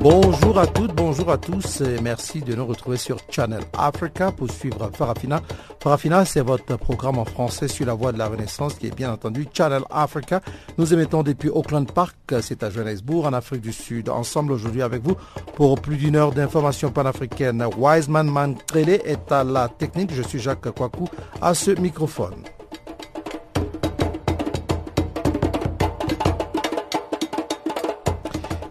[0.00, 4.48] Bonjour à toutes, bonjour à tous et merci de nous retrouver sur Channel Africa pour
[4.48, 5.42] suivre Farafina.
[5.80, 9.12] Farafina, c'est votre programme en français sur la voie de la Renaissance qui est bien
[9.12, 10.40] entendu Channel Africa.
[10.78, 14.08] Nous émettons depuis Auckland Park, c'est à Johannesburg, en Afrique du Sud.
[14.08, 15.16] Ensemble aujourd'hui avec vous
[15.56, 17.64] pour plus d'une heure d'informations panafricaines.
[17.76, 21.08] Wiseman Mantrele est à la technique, je suis Jacques Kwaku
[21.42, 22.44] à ce microphone.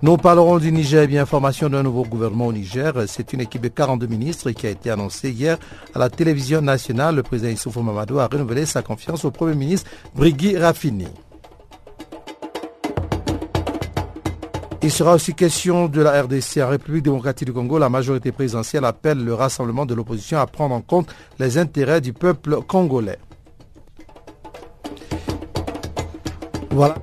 [0.03, 2.93] Nous parlerons du Niger et bien formation d'un nouveau gouvernement au Niger.
[3.07, 5.57] C'est une équipe de 42 ministres qui a été annoncée hier
[5.95, 7.15] à la télévision nationale.
[7.15, 11.07] Le président Issoufou Mamadou a renouvelé sa confiance au premier ministre Brigui Raffini.
[14.83, 16.57] Il sera aussi question de la RDC.
[16.61, 20.75] En République démocratique du Congo, la majorité présidentielle appelle le rassemblement de l'opposition à prendre
[20.75, 23.17] en compte les intérêts du peuple congolais.
[26.69, 26.95] Voilà.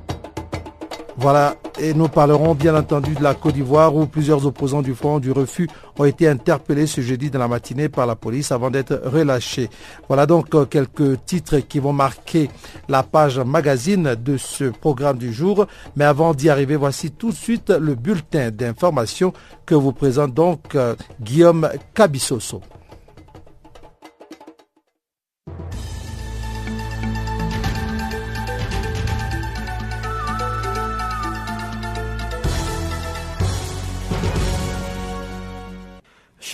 [1.17, 5.20] Voilà, et nous parlerons bien entendu de la Côte d'Ivoire où plusieurs opposants du Front
[5.20, 9.01] du Refus ont été interpellés ce jeudi dans la matinée par la police avant d'être
[9.05, 9.70] relâchés.
[10.09, 12.51] Voilà donc euh, quelques titres qui vont marquer
[12.89, 15.67] la page magazine de ce programme du jour.
[15.95, 19.33] Mais avant d'y arriver, voici tout de suite le bulletin d'information
[19.67, 22.61] que vous présente donc euh, Guillaume Cabissoso.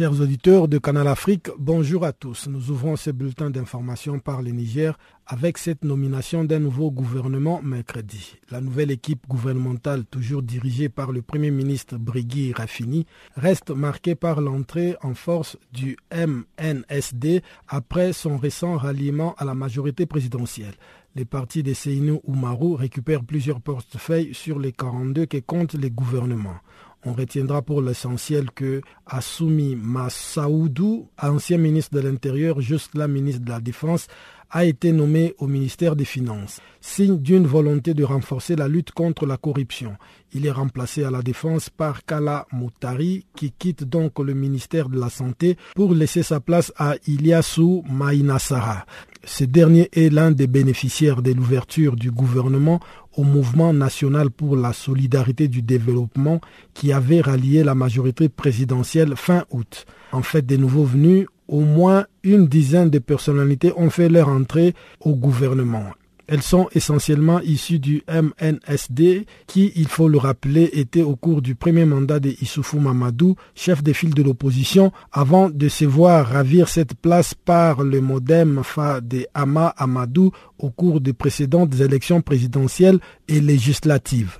[0.00, 2.48] Chers auditeurs de Canal Afrique, bonjour à tous.
[2.48, 8.36] Nous ouvrons ce bulletin d'information par le Niger avec cette nomination d'un nouveau gouvernement mercredi.
[8.50, 13.04] La nouvelle équipe gouvernementale, toujours dirigée par le Premier ministre Brigui Raffini,
[13.36, 20.06] reste marquée par l'entrée en force du MNSD après son récent ralliement à la majorité
[20.06, 20.76] présidentielle.
[21.14, 26.56] Les partis de Seynou Oumarou récupèrent plusieurs portefeuilles sur les 42 que comptent les gouvernements.
[27.04, 33.60] On retiendra pour l'essentiel que Assoumi Massaoudou, ancien ministre de l'Intérieur, jusque-là ministre de la
[33.60, 34.06] Défense,
[34.50, 39.26] a été nommé au ministère des Finances, signe d'une volonté de renforcer la lutte contre
[39.26, 39.96] la corruption.
[40.32, 44.98] Il est remplacé à la défense par Kala Moutari, qui quitte donc le ministère de
[44.98, 48.86] la Santé pour laisser sa place à Iliassou Maïnassara.
[49.24, 52.80] Ce dernier est l'un des bénéficiaires de l'ouverture du gouvernement
[53.16, 56.40] au mouvement national pour la solidarité du développement
[56.74, 59.84] qui avait rallié la majorité présidentielle fin août.
[60.12, 64.74] En fait, des nouveaux venus, au moins une dizaine de personnalités ont fait leur entrée
[65.00, 65.84] au gouvernement.
[66.28, 71.56] Elles sont essentiellement issues du MNSD qui, il faut le rappeler, était au cours du
[71.56, 76.68] premier mandat de Issoufou Mamadou, chef des files de l'opposition, avant de se voir ravir
[76.68, 80.30] cette place par le modem Fa de Ama Amadou
[80.60, 84.38] au cours des précédentes élections présidentielles et législatives.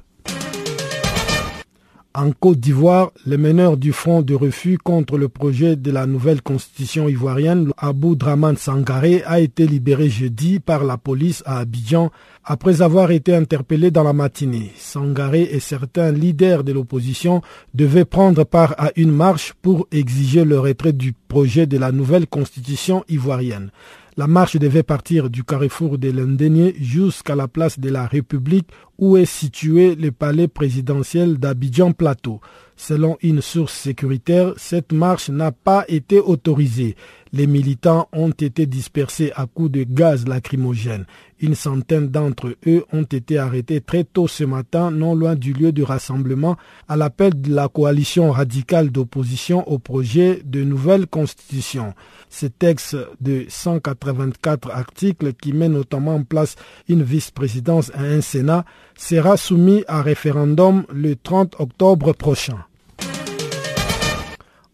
[2.12, 6.42] En Côte d'Ivoire, le meneur du front de refus contre le projet de la nouvelle
[6.42, 12.10] constitution ivoirienne, Abou Draman Sangaré, a été libéré jeudi par la police à Abidjan
[12.44, 14.72] après avoir été interpellé dans la matinée.
[14.76, 17.42] Sangaré et certains leaders de l'opposition
[17.74, 22.26] devaient prendre part à une marche pour exiger le retrait du projet de la nouvelle
[22.26, 23.70] constitution ivoirienne.
[24.16, 29.16] La marche devait partir du carrefour de l'Indénier jusqu'à la place de la République où
[29.16, 32.40] est situé le palais présidentiel d'Abidjan Plateau.
[32.82, 36.96] Selon une source sécuritaire, cette marche n'a pas été autorisée.
[37.30, 41.04] Les militants ont été dispersés à coups de gaz lacrymogène.
[41.40, 45.72] Une centaine d'entre eux ont été arrêtés très tôt ce matin, non loin du lieu
[45.72, 46.56] du rassemblement,
[46.88, 51.92] à l'appel de la coalition radicale d'opposition au projet de nouvelle constitution.
[52.30, 56.56] Ce texte de 184 articles qui met notamment en place
[56.88, 58.64] une vice-présidence et un Sénat
[58.96, 62.64] sera soumis à référendum le 30 octobre prochain.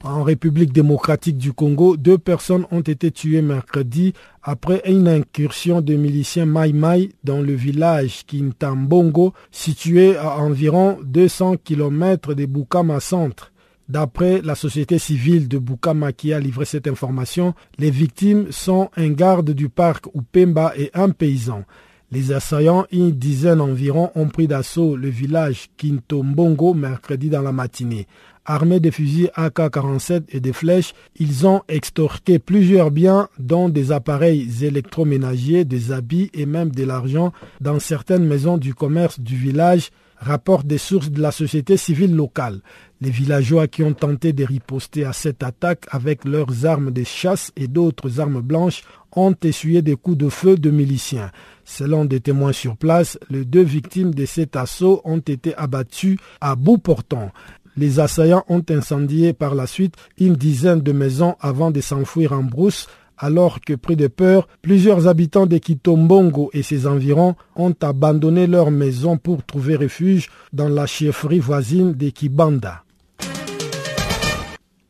[0.08, 5.96] En République démocratique du Congo, deux personnes ont été tuées mercredi après une incursion de
[5.96, 13.50] miliciens Mai Mai dans le village Kintambongo, situé à environ 200 km de Bukama Centre.
[13.88, 19.10] D'après la société civile de Bukama qui a livré cette information, les victimes sont un
[19.10, 21.64] garde du parc Upemba et un paysan.
[22.12, 28.06] Les assaillants, une dizaine environ, ont pris d'assaut le village Kintombongo mercredi dans la matinée.
[28.48, 34.64] Armés des fusils AK-47 et des flèches, ils ont extorqué plusieurs biens dont des appareils
[34.64, 40.66] électroménagers, des habits et même de l'argent dans certaines maisons du commerce du village, rapportent
[40.66, 42.60] des sources de la société civile locale.
[43.00, 47.52] Les villageois qui ont tenté de riposter à cette attaque avec leurs armes de chasse
[47.56, 48.82] et d'autres armes blanches
[49.14, 51.30] ont essuyé des coups de feu de miliciens.
[51.64, 56.54] Selon des témoins sur place, les deux victimes de cet assaut ont été abattues à
[56.54, 57.32] bout portant.
[57.76, 62.42] Les assaillants ont incendié par la suite une dizaine de maisons avant de s'enfuir en
[62.42, 62.88] brousse,
[63.18, 68.70] alors que pris de peur, plusieurs habitants de Kitombongo et ses environs ont abandonné leurs
[68.70, 72.82] maisons pour trouver refuge dans la chefferie voisine de Kibanda.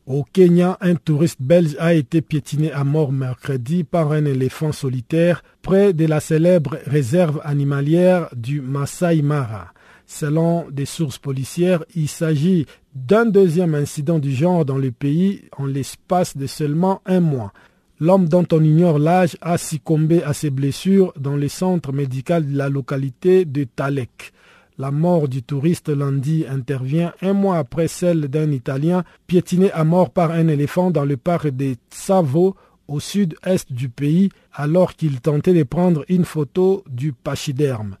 [0.05, 5.43] Au Kenya, un touriste belge a été piétiné à mort mercredi par un éléphant solitaire
[5.61, 9.73] près de la célèbre réserve animalière du Masai Mara.
[10.07, 12.65] Selon des sources policières, il s'agit
[12.95, 17.51] d'un deuxième incident du genre dans le pays en l'espace de seulement un mois.
[17.99, 22.57] L'homme dont on ignore l'âge a succombé à ses blessures dans le centre médical de
[22.57, 24.31] la localité de Talek.
[24.77, 30.11] La mort du touriste lundi intervient un mois après celle d'un Italien piétiné à mort
[30.11, 32.55] par un éléphant dans le parc de Tsavo
[32.87, 37.97] au sud-est du pays alors qu'il tentait de prendre une photo du pachyderme.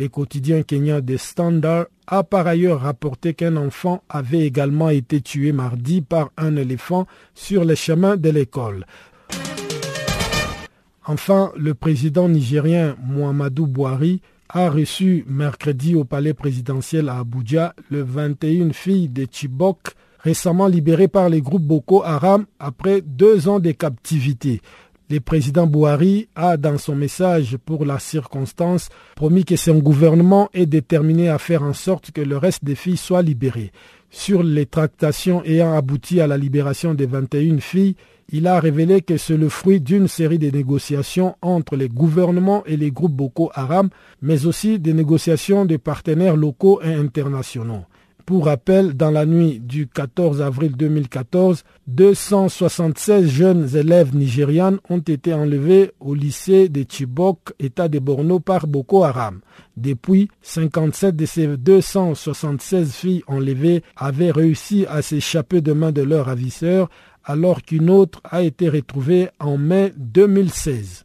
[0.00, 5.52] Les quotidiens kenyans de Standard a par ailleurs rapporté qu'un enfant avait également été tué
[5.52, 8.86] mardi par un éléphant sur les chemins de l'école.
[11.04, 18.00] Enfin, le président nigérien Muhammadu Buhari a reçu mercredi au palais présidentiel à Abuja le
[18.02, 19.80] 21 filles de Chibok
[20.20, 24.62] récemment libérées par les groupes Boko Haram après deux ans de captivité.
[25.10, 30.66] Le président Bouhari a, dans son message pour la circonstance, promis que son gouvernement est
[30.66, 33.72] déterminé à faire en sorte que le reste des filles soient libérées.
[34.10, 37.96] Sur les tractations ayant abouti à la libération des 21 filles,
[38.32, 42.76] il a révélé que c'est le fruit d'une série de négociations entre les gouvernements et
[42.76, 43.88] les groupes Boko Haram,
[44.22, 47.82] mais aussi des négociations de partenaires locaux et internationaux.
[48.30, 55.34] Pour rappel, dans la nuit du 14 avril 2014, 276 jeunes élèves nigérianes ont été
[55.34, 59.40] enlevés au lycée de Chibok, État de Borno, par Boko Haram.
[59.76, 66.26] Depuis, 57 de ces 276 filles enlevées avaient réussi à s'échapper de main de leurs
[66.26, 66.88] ravisseurs
[67.24, 71.04] alors qu'une autre a été retrouvée en mai 2016.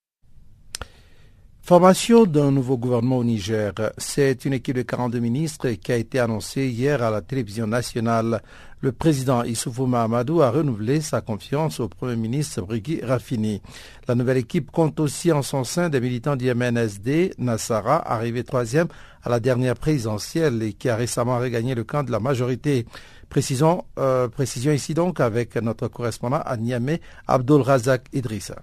[1.63, 3.71] Formation d'un nouveau gouvernement au Niger.
[3.99, 8.41] C'est une équipe de 42 ministres qui a été annoncée hier à la télévision nationale.
[8.81, 13.61] Le président Issoufou Mahamadou a renouvelé sa confiance au premier ministre Brigui Rafini.
[14.07, 18.87] La nouvelle équipe compte aussi en son sein des militants du MNSD, Nassara, arrivé troisième
[19.23, 22.87] à la dernière présidentielle et qui a récemment regagné le camp de la majorité.
[23.29, 28.55] Précisons, euh, précision ici donc avec notre correspondant à Niamey, Abdul Razak Idrissa.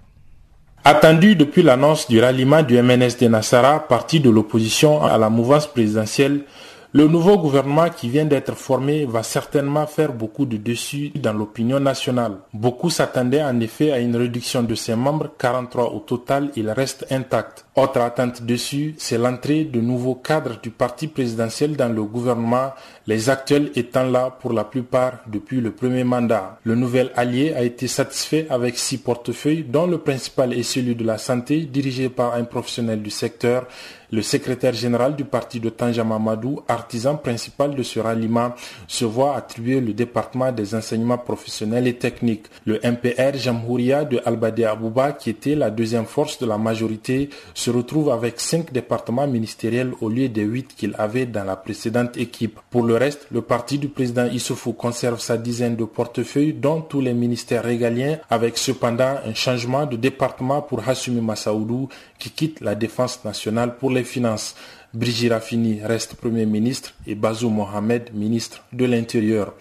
[0.91, 6.45] Attendu depuis l'annonce du ralliement du MNSD Nassara, parti de l'opposition à la mouvance présidentielle,
[6.93, 11.79] le nouveau gouvernement qui vient d'être formé va certainement faire beaucoup de dessus dans l'opinion
[11.79, 12.37] nationale.
[12.51, 17.05] Beaucoup s'attendaient en effet à une réduction de ses membres, 43 au total, il reste
[17.11, 17.67] intact.
[17.75, 22.71] Autre attente dessus, c'est l'entrée de nouveaux cadres du parti présidentiel dans le gouvernement,
[23.09, 26.59] les actuels étant là pour la plupart depuis le premier mandat.
[26.63, 31.03] Le nouvel allié a été satisfait avec six portefeuilles, dont le principal est celui de
[31.03, 33.65] la santé, dirigé par un professionnel du secteur,
[34.11, 38.53] le secrétaire général du parti de Tanja Mamadou, artisan principal de ce ralliement,
[38.87, 42.47] se voit attribuer le département des enseignements professionnels et techniques.
[42.65, 47.69] Le MPR Jamhouria de Albade Abouba, qui était la deuxième force de la majorité, se
[47.69, 52.59] retrouve avec cinq départements ministériels au lieu des huit qu'il avait dans la précédente équipe.
[52.99, 57.63] Reste, le parti du président Issoufou conserve sa dizaine de portefeuilles, dont tous les ministères
[57.63, 61.89] régaliens, avec cependant un changement de département pour Hassumi Massaoudou,
[62.19, 64.55] qui quitte la défense nationale pour les finances.
[64.93, 69.53] Brigitte Rafini reste Premier ministre et Bazou Mohamed ministre de l'Intérieur.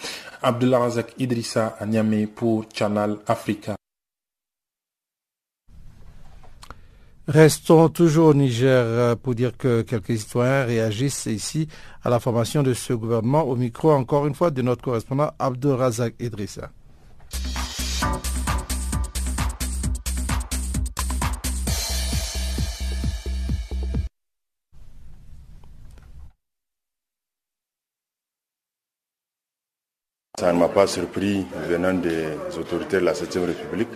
[0.42, 3.76] Abdullah Razak Idrissa à Niamey pour Channel Africa.
[7.28, 11.68] Restons toujours au Niger euh, pour dire que quelques citoyens réagissent ici
[12.02, 13.42] à la formation de ce gouvernement.
[13.42, 16.70] Au micro, encore une fois, de notre correspondant Abdel Razak Idrissa.
[30.38, 33.88] Ça ne m'a pas surpris venant des autorités de la 7e République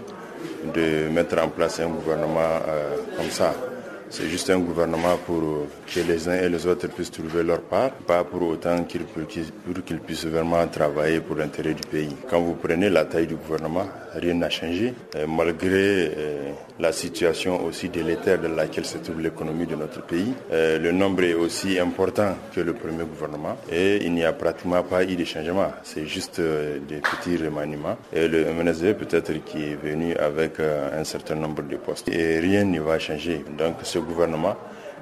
[0.75, 3.55] de mettre en place un gouvernement euh, comme ça.
[4.13, 5.41] C'est juste un gouvernement pour
[5.87, 10.27] que les uns et les autres puissent trouver leur part, pas pour autant qu'ils puissent
[10.27, 12.15] vraiment travailler pour l'intérêt du pays.
[12.29, 14.93] Quand vous prenez la taille du gouvernement, rien n'a changé,
[15.27, 20.35] malgré euh, la situation aussi délétère dans laquelle se trouve l'économie de notre pays.
[20.53, 24.83] Euh, le nombre est aussi important que le premier gouvernement et il n'y a pratiquement
[24.83, 25.73] pas eu de changement.
[25.85, 27.97] C'est juste euh, des petits remaniements.
[28.13, 32.09] Et le MNSD peut-être qui est venu avec un certain nombre de postes.
[32.09, 33.43] Et rien ne va changer.
[33.57, 34.57] Donc ce gouvernement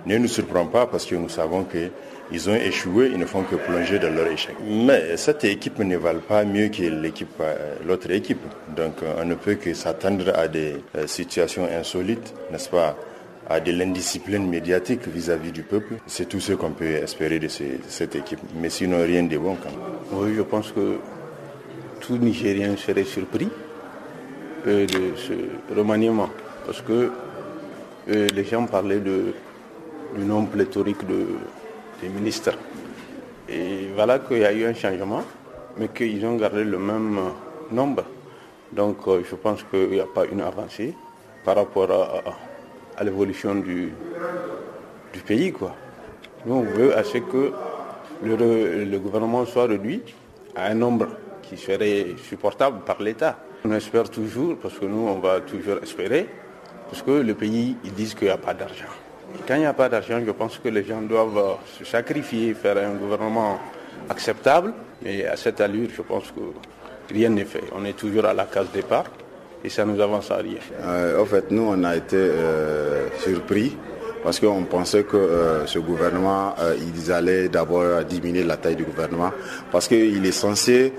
[0.06, 1.90] ne nous surprend pas parce que nous savons que
[2.32, 4.54] ils ont échoué, ils ne font que plonger dans leur échec.
[4.64, 8.40] Mais cette équipe ne valent pas mieux que l'équipe, euh, l'autre équipe.
[8.76, 12.96] Donc on ne peut que s'attendre à des euh, situations insolites, n'est-ce pas?
[13.48, 15.94] À de l'indiscipline médiatique vis-à-vis du peuple.
[16.06, 18.38] C'est tout ce qu'on peut espérer de, cette équipe.
[18.54, 19.88] Mais sinon, rien de bon quand même.
[20.12, 20.98] Oui, je pense que
[21.98, 23.48] tout Nigérien serait surpris
[24.68, 26.30] euh, de ce remaniement.
[26.64, 27.10] Parce que
[28.08, 31.26] les gens parlaient du nombre pléthorique de,
[32.02, 32.56] des ministres.
[33.48, 35.22] Et voilà qu'il y a eu un changement,
[35.76, 37.18] mais qu'ils ont gardé le même
[37.70, 38.04] nombre.
[38.72, 40.94] Donc euh, je pense qu'il n'y a pas une avancée
[41.44, 41.90] par rapport
[42.96, 43.92] à, l'évolution du,
[45.26, 45.52] pays.
[46.46, 47.52] Nous, on veut à ce que
[48.22, 50.02] le gouvernement soit réduit
[50.54, 51.08] à un nombre
[51.42, 53.38] qui serait supportable par l'État.
[53.64, 56.28] On espère toujours, parce que nous, on va toujours espérer,
[56.90, 58.90] parce que le pays, ils disent qu'il n'y a pas d'argent.
[59.46, 62.52] Quand il n'y a pas d'argent, je pense que les gens doivent euh, se sacrifier,
[62.54, 63.60] faire un gouvernement
[64.08, 64.72] acceptable.
[65.02, 67.62] Mais à cette allure, je pense que rien n'est fait.
[67.76, 69.04] On est toujours à la case départ
[69.62, 70.58] et ça nous avance à rien.
[70.82, 73.76] Euh, en fait, nous, on a été euh, surpris
[74.24, 79.30] parce qu'on pensait que ce gouvernement, ils allaient d'abord diminuer la taille du gouvernement
[79.72, 80.92] parce qu'il est censé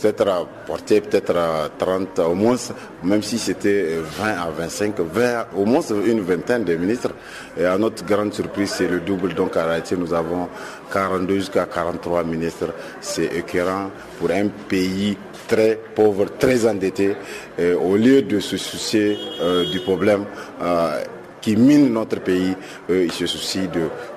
[0.00, 2.56] peut-être à porter peut-être à 30 au moins,
[3.02, 7.10] même si c'était 20 à 25, 20, au moins une vingtaine de ministres.
[7.58, 9.34] Et à notre grande surprise, c'est le double.
[9.34, 10.48] Donc en réalité, nous avons
[10.92, 12.72] 42 jusqu'à 43 ministres.
[13.00, 15.16] C'est écœurant pour un pays
[15.48, 17.16] très pauvre, très endetté.
[17.58, 20.24] Et au lieu de se soucier euh, du problème,
[20.62, 21.02] euh,
[21.40, 22.56] qui mine notre pays,
[22.88, 23.68] il se soucie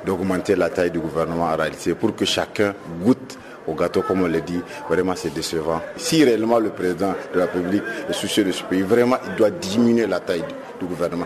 [0.03, 3.37] d'augmenter la taille du gouvernement en réalité pour que chacun goûte
[3.69, 5.81] au gâteau, comme on l'a dit, vraiment c'est décevant.
[5.95, 9.51] Si réellement le président de la République est soucieux de ce pays, vraiment il doit
[9.51, 10.43] diminuer la taille
[10.79, 11.25] du gouvernement.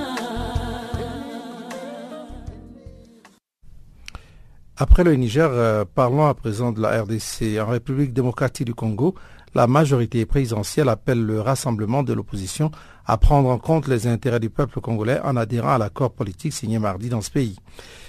[4.83, 7.59] Après le Niger, euh, parlons à présent de la RDC.
[7.61, 9.13] En République démocratique du Congo,
[9.53, 12.71] la majorité présidentielle appelle le rassemblement de l'opposition
[13.05, 16.79] à prendre en compte les intérêts du peuple congolais en adhérant à l'accord politique signé
[16.79, 17.57] mardi dans ce pays.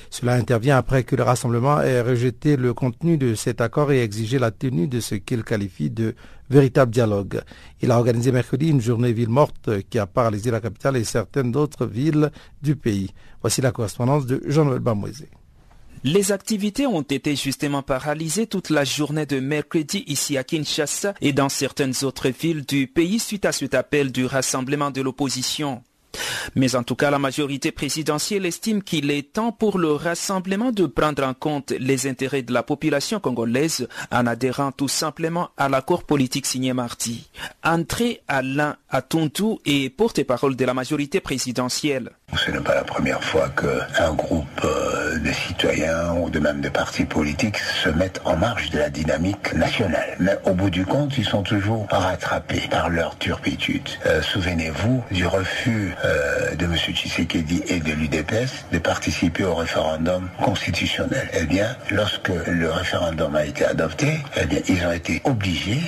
[0.08, 4.38] Cela intervient après que le rassemblement ait rejeté le contenu de cet accord et exigé
[4.38, 6.14] la tenue de ce qu'il qualifie de
[6.48, 7.42] véritable dialogue.
[7.82, 11.54] Il a organisé mercredi une journée ville morte qui a paralysé la capitale et certaines
[11.54, 12.30] autres villes
[12.62, 13.10] du pays.
[13.42, 15.28] Voici la correspondance de Jean-Noël Bamoisé.
[16.04, 21.32] Les activités ont été justement paralysées toute la journée de mercredi ici à Kinshasa et
[21.32, 25.80] dans certaines autres villes du pays suite à cet appel du rassemblement de l'opposition.
[26.56, 30.86] Mais en tout cas, la majorité présidentielle estime qu'il est temps pour le rassemblement de
[30.86, 36.04] prendre en compte les intérêts de la population congolaise en adhérant tout simplement à l'accord
[36.04, 37.28] politique signé mardi.
[37.64, 42.10] Entrée Alain Atuntu et porte-parole de la majorité présidentielle.
[42.34, 46.70] Ce n'est pas la première fois qu'un groupe euh, de citoyens ou de même de
[46.70, 50.16] partis politiques se mettent en marge de la dynamique nationale.
[50.18, 53.86] Mais au bout du compte, ils sont toujours rattrapés par leur turpitude.
[54.06, 56.74] Euh, souvenez-vous du refus euh, de M.
[56.74, 61.28] Tshisekedi et de l'UDPS de participer au référendum constitutionnel.
[61.34, 65.82] Eh bien, lorsque le référendum a été adopté, eh bien, ils ont été obligés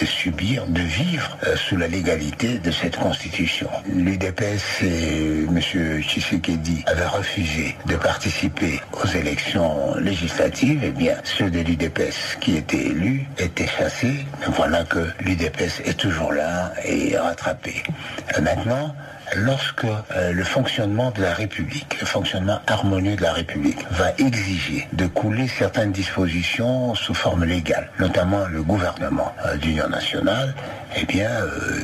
[0.00, 3.68] de subir, de vivre sous la légalité de cette constitution.
[3.94, 5.60] L'UDPS et M.
[6.00, 10.80] Tshisekedi avaient refusé de participer aux élections législatives.
[10.84, 14.26] Eh bien, ceux de l'UDPS qui étaient élus étaient chassés.
[14.56, 17.82] Voilà que l'UDPS est toujours là et rattrapé.
[18.36, 18.94] Euh, maintenant,
[19.36, 24.86] lorsque euh, le fonctionnement de la République, le fonctionnement harmonieux de la République va exiger
[24.92, 30.54] de couler certaines dispositions sous forme légale, notamment le gouvernement euh, d'union nationale,
[30.96, 31.80] eh bien, euh,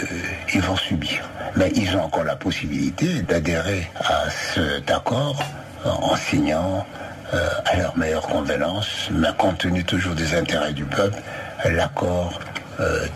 [0.54, 1.28] ils vont subir.
[1.56, 5.42] Mais ils ont encore la possibilité d'adhérer à cet accord
[5.84, 6.86] en signant
[7.32, 11.16] à leur meilleure convenance, mais compte tenu toujours des intérêts du peuple,
[11.64, 12.40] l'accord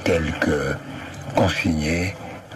[0.04, 0.74] tel que
[1.34, 2.14] consigné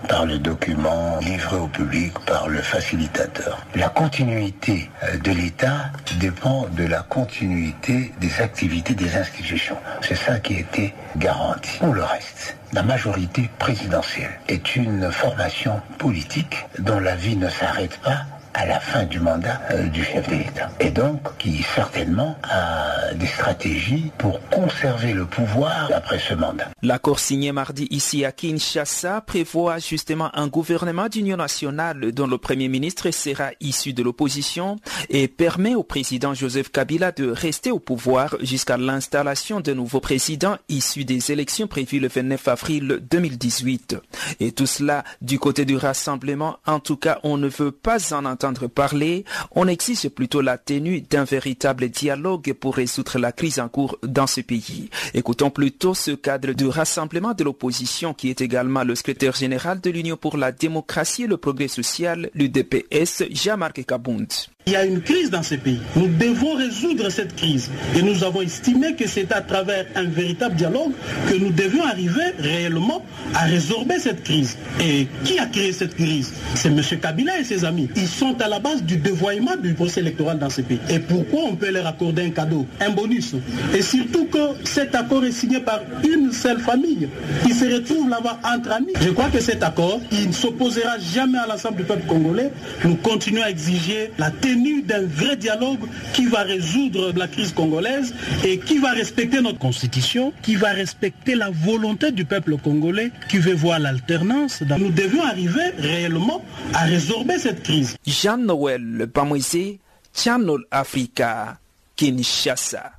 [0.08, 3.58] par le document livré au public par le facilitateur.
[3.74, 5.90] La continuité euh, de l'État
[6.20, 9.76] dépend de la continuité des activités des institutions.
[10.00, 11.78] C'est ça qui a été garanti.
[11.78, 17.98] Pour le reste, la majorité présidentielle est une formation politique dont la vie ne s'arrête
[18.00, 18.24] pas
[18.54, 20.70] à la fin du mandat euh, du chef de l'État.
[20.80, 26.68] Et donc, qui certainement a des stratégies pour conserver le pouvoir après ce mandat.
[26.82, 32.68] L'accord signé mardi ici à Kinshasa prévoit justement un gouvernement d'union nationale dont le Premier
[32.68, 34.76] ministre sera issu de l'opposition
[35.10, 40.56] et permet au président Joseph Kabila de rester au pouvoir jusqu'à l'installation d'un nouveau président
[40.68, 43.96] issu des élections prévues le 29 avril 2018.
[44.40, 48.24] Et tout cela du côté du rassemblement, en tout cas, on ne veut pas en
[48.24, 48.37] entendre
[49.52, 54.26] on exige plutôt la tenue d'un véritable dialogue pour résoudre la crise en cours dans
[54.26, 54.90] ce pays.
[55.14, 59.90] Écoutons plutôt ce cadre du rassemblement de l'opposition qui est également le secrétaire général de
[59.90, 64.28] l'Union pour la démocratie et le progrès social, l'UDPS, Jean-Marc Kabound.
[64.68, 65.80] Il y a une crise dans ce pays.
[65.96, 67.70] Nous devons résoudre cette crise.
[67.96, 70.92] Et nous avons estimé que c'est à travers un véritable dialogue
[71.26, 74.58] que nous devions arriver réellement à résorber cette crise.
[74.78, 76.34] Et qui a créé cette crise?
[76.54, 76.82] C'est M.
[77.00, 77.88] Kabila et ses amis.
[77.96, 80.80] Ils sont à la base du dévoiement du procès électoral dans ce pays.
[80.90, 83.36] Et pourquoi on peut leur accorder un cadeau, un bonus?
[83.74, 87.08] Et surtout que cet accord est signé par une seule famille
[87.42, 88.92] qui se retrouve là-bas entre amis.
[89.00, 92.52] Je crois que cet accord, il ne s'opposera jamais à l'ensemble du peuple congolais.
[92.84, 95.80] Nous continuons à exiger la tenue d'un vrai dialogue
[96.14, 101.34] qui va résoudre la crise congolaise et qui va respecter notre constitution, qui va respecter
[101.34, 104.62] la volonté du peuple congolais qui veut voir l'alternance.
[104.78, 106.44] Nous devions arriver réellement
[106.74, 107.96] à résorber cette crise.
[108.06, 109.80] Jean-Noël Pamoisé,
[110.14, 111.58] Channel Africa,
[111.96, 112.97] Kinshasa.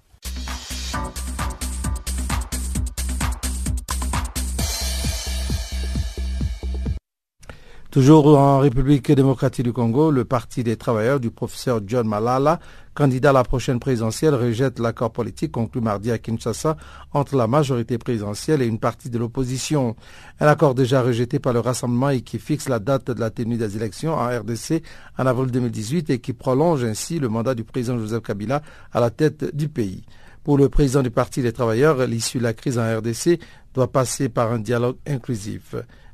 [7.91, 12.59] Toujours en République démocratique du Congo, le Parti des travailleurs du professeur John Malala,
[12.93, 16.77] candidat à la prochaine présidentielle, rejette l'accord politique conclu mardi à Kinshasa
[17.13, 19.95] entre la majorité présidentielle et une partie de l'opposition.
[20.39, 23.57] Un accord déjà rejeté par le Rassemblement et qui fixe la date de la tenue
[23.57, 24.83] des élections en RDC
[25.17, 28.61] en avril 2018 et qui prolonge ainsi le mandat du président Joseph Kabila
[28.93, 30.03] à la tête du pays.
[30.43, 33.39] Pour le président du Parti des travailleurs, l'issue de la crise en RDC
[33.73, 35.73] doit passer par un dialogue inclusif.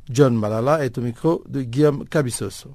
[0.10, 2.70] John Malala est au micro de Guillaume Cabissoso.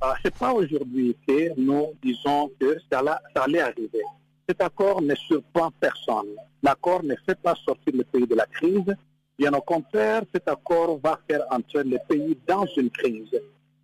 [0.00, 3.02] Ah, Ce n'est pas aujourd'hui que nous disons que ça,
[3.36, 4.02] allait arriver.
[4.46, 6.34] Cet accord ne surprend personne.
[6.62, 8.94] L'accord ne fait pas sortir le pays de la crise.
[9.38, 13.30] Bien au contraire, cet accord va faire entrer le pays dans une crise.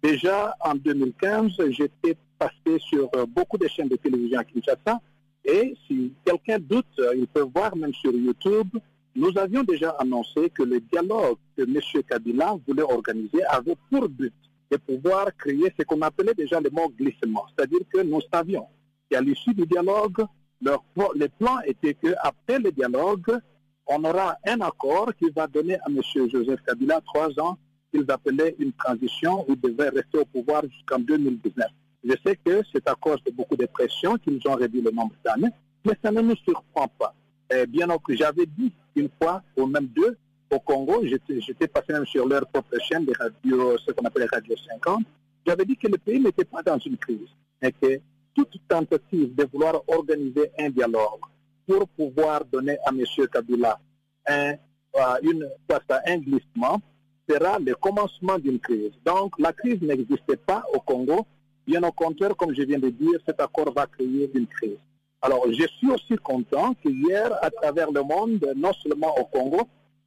[0.02, 5.00] Déjà en 2015, j'étais passé sur euh, beaucoup de chaînes de télévision à Kinshasa.
[5.44, 8.68] Et si quelqu'un doute, il peut voir même sur YouTube
[9.16, 12.02] nous avions déjà annoncé que le dialogue que M.
[12.08, 14.32] Kabila voulait organiser avait pour but
[14.70, 17.46] de pouvoir créer ce qu'on appelait déjà le mot glissement.
[17.50, 18.66] C'est-à-dire que nous savions
[19.10, 20.24] qu'à l'issue du dialogue,
[20.60, 23.38] le plan était qu'après le dialogue,
[23.86, 26.00] on aura un accord qui va donner à M.
[26.30, 27.58] Joseph Kabila trois ans
[27.92, 31.66] qu'ils appelaient une transition où il devait rester au pouvoir jusqu'en 2019.
[32.02, 35.14] Je sais que c'est à cause de beaucoup de pressions qu'ils ont réduit le nombre
[35.24, 35.50] d'années,
[35.84, 37.14] mais ça ne nous surprend pas.
[37.50, 40.16] Eh bien que j'avais dit une fois, ou même deux,
[40.50, 44.28] au Congo, j'étais passé même sur leur propre chaîne, les radios, ce qu'on appelle les
[44.28, 45.04] radios 50,
[45.46, 47.28] j'avais dit que le pays n'était pas dans une crise,
[47.60, 48.00] mais que
[48.34, 51.20] toute tentative de vouloir organiser un dialogue
[51.66, 53.04] pour pouvoir donner à M.
[53.32, 53.78] Kabila
[54.26, 54.54] un,
[54.96, 56.80] euh, un glissement
[57.28, 58.92] sera le commencement d'une crise.
[59.04, 61.26] Donc la crise n'existait pas au Congo.
[61.66, 64.76] Bien au contraire, comme je viens de dire, cet accord va créer une crise.
[65.24, 69.62] Alors, je suis aussi content qu'hier, à travers le monde, non seulement au Congo,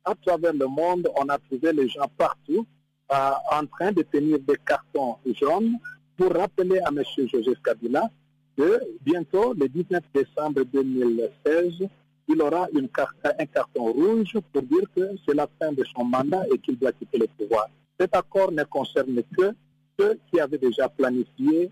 [0.05, 2.67] à travers le monde, on a trouvé les gens partout
[3.11, 5.73] euh, en train de tenir des cartons jaunes
[6.15, 7.01] pour rappeler à M.
[7.33, 8.07] Joseph Kabila
[8.55, 11.87] que bientôt, le 19 décembre 2016,
[12.27, 16.59] il aura un carton rouge pour dire que c'est la fin de son mandat et
[16.59, 17.67] qu'il doit quitter le pouvoir.
[17.99, 19.51] Cet accord ne concerne que
[19.99, 21.71] ceux qui avaient déjà planifié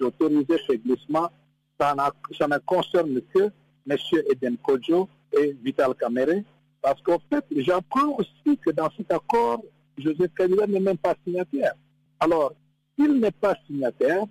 [0.00, 1.30] d'autoriser ce glissement.
[2.38, 3.50] Ça, ne concerne que
[3.88, 3.96] M.
[4.30, 6.42] Eden Kojo et Vital Kamere.
[6.80, 9.62] Parce qu'en fait, j'apprends aussi que dans cet accord,
[9.98, 11.74] Joseph Kabila n'est même pas signataire.
[12.20, 12.52] Alors,
[12.96, 14.24] s'il n'est pas signataire,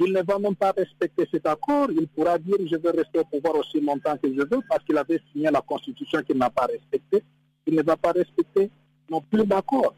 [0.00, 1.88] il ne va même pas respecter cet accord.
[1.90, 4.96] Il pourra dire je veux rester au pouvoir aussi longtemps que je veux parce qu'il
[4.96, 7.22] avait signé la Constitution qu'il n'a pas respectée.
[7.66, 8.70] Il ne va pas respecter
[9.10, 9.94] non plus l'accord.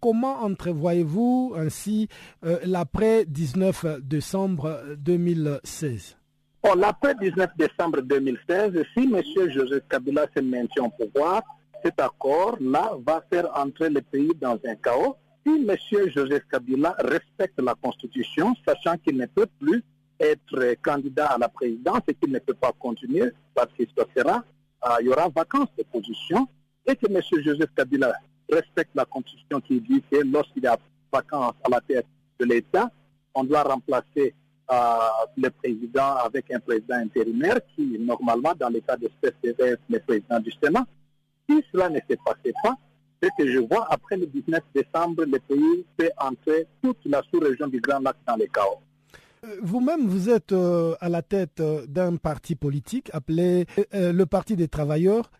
[0.00, 2.08] Comment entrevoyez-vous ainsi
[2.44, 6.16] euh, l'après 19 décembre 2016
[6.74, 9.22] L'après 19 décembre 2016, si M.
[9.50, 11.42] Joseph Kabila se maintient au pouvoir,
[11.84, 15.76] cet accord-là va faire entrer le pays dans un chaos si M.
[16.10, 19.82] Joseph Kabila respecte la Constitution, sachant qu'il ne peut plus
[20.18, 24.44] être candidat à la présidence et qu'il ne peut pas continuer parce qu'il sera,
[24.84, 26.48] euh, il y aura vacances de position,
[26.84, 27.20] et que M.
[27.44, 28.12] Joseph Kabila
[28.50, 30.76] respecte la Constitution qui dit que lorsqu'il y a
[31.12, 32.06] vacances à la tête
[32.40, 32.90] de l'État,
[33.34, 34.34] on doit remplacer
[34.68, 40.50] le président avec un président intérimaire qui, normalement, dans l'état d'espèce, devait le président du
[40.62, 40.86] Sénat.
[41.48, 42.74] Si cela ne se passait pas,
[43.22, 47.66] ce que je vois, après le 19 décembre, le pays fait entrer toute la sous-région
[47.68, 48.80] du Grand Lac dans les chaos.
[49.44, 54.56] Euh, vous-même, vous êtes euh, à la tête euh, d'un parti politique appelé le Parti
[54.56, 55.30] des travailleurs.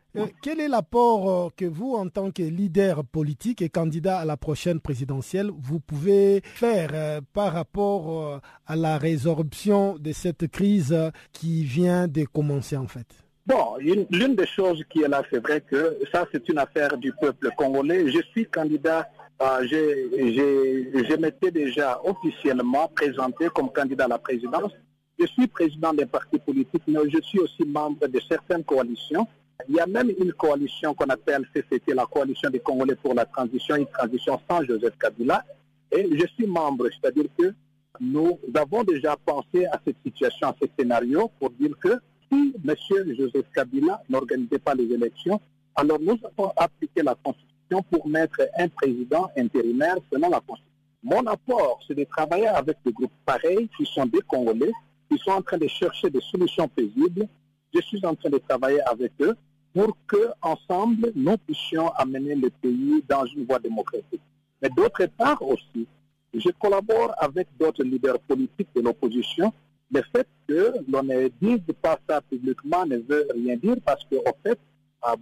[0.43, 4.81] Quel est l'apport que vous, en tant que leader politique et candidat à la prochaine
[4.81, 10.97] présidentielle, vous pouvez faire par rapport à la résorption de cette crise
[11.33, 13.07] qui vient de commencer en fait?
[13.47, 17.13] Bon, l'une des choses qui est là, c'est vrai que ça, c'est une affaire du
[17.13, 18.11] peuple congolais.
[18.11, 19.09] Je suis candidat,
[19.41, 24.73] euh, je m'étais déjà officiellement présenté comme candidat à la présidence.
[25.19, 29.29] Je suis président des partis politiques, mais je suis aussi membre de certaines coalitions.
[29.69, 33.25] Il y a même une coalition qu'on appelle CCT, la coalition des Congolais pour la
[33.25, 35.45] transition, une transition sans Joseph Kabila.
[35.91, 37.55] Et je suis membre, c'est-à-dire que
[37.99, 41.99] nous avons déjà pensé à cette situation, à ce scénario, pour dire que
[42.31, 42.75] si M.
[43.17, 45.41] Joseph Kabila n'organisait pas les élections,
[45.75, 50.73] alors nous avons appliqué la Constitution pour mettre un président intérimaire selon la Constitution.
[51.03, 54.73] Mon apport, c'est de travailler avec des groupes pareils qui sont des Congolais,
[55.11, 57.27] qui sont en train de chercher des solutions paisibles.
[57.75, 59.37] Je suis en train de travailler avec eux
[59.77, 64.23] pour que ensemble nous puissions amener le pays dans une voie démocratique.
[64.63, 65.87] Mais d'autre part aussi,
[66.33, 69.53] je collabore avec d'autres leaders politiques de l'opposition
[69.93, 74.33] le fait que l'on ne dise pas ça publiquement ne veut rien dire parce qu'en
[74.43, 74.59] fait,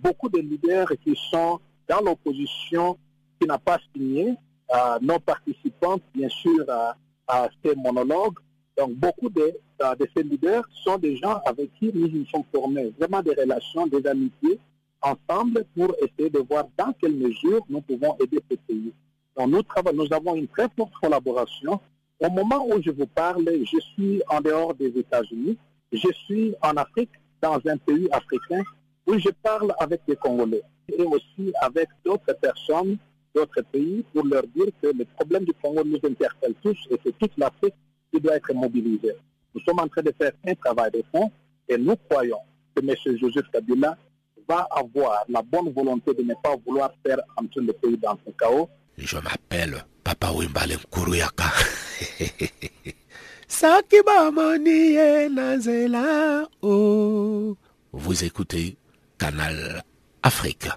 [0.03, 2.97] beaucoup de leaders qui sont dans l'opposition,
[3.40, 4.35] qui n'ont pas signé,
[5.03, 6.64] non participants, bien sûr,
[7.27, 8.38] à, ces monologues.
[8.77, 12.93] Donc, beaucoup de, de, ces leaders sont des gens avec qui nous nous sommes formés
[12.99, 14.59] vraiment des relations, des amitiés
[15.01, 18.93] ensemble pour essayer de voir dans quelle mesure nous pouvons aider ce pays.
[19.37, 21.81] Donc, nous, nous avons une très forte collaboration
[22.21, 25.59] au moment où je vous parle, je suis en dehors des États-Unis.
[25.93, 27.11] Je suis en Afrique,
[27.43, 28.63] dans un pays africain,
[29.07, 30.63] où je parle avec des Congolais
[30.97, 32.97] et aussi avec d'autres personnes
[33.35, 37.11] d'autres pays pour leur dire que le problème du Congo nous interpelle tous et que
[37.11, 37.75] toute l'Afrique
[38.20, 39.14] doit être mobilisée.
[39.55, 41.31] Nous sommes en train de faire un travail de fond
[41.68, 42.38] et nous croyons
[42.74, 43.18] que M.
[43.18, 43.96] Joseph Kabila
[44.48, 48.31] va avoir la bonne volonté de ne pas vouloir faire entrer le pays dans ce
[48.33, 48.68] chaos.
[48.98, 51.44] Je m'appelle Papa Wimbale Nkuruyaka.
[56.62, 57.57] Oh.
[57.92, 58.77] Vous écoutez
[59.18, 59.83] Canal
[60.22, 60.68] Afrique.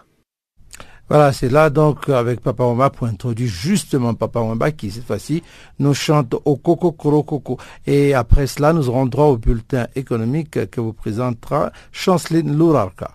[1.10, 5.41] Voilà, c'est là donc avec Papa Wamba pour introduire justement Papa Wamba qui cette fois-ci
[5.80, 7.58] nous chante au Coco Koro Coco.
[7.86, 13.12] Et après cela, nous aurons droit au bulletin économique que vous présentera Chanceline Lourarka.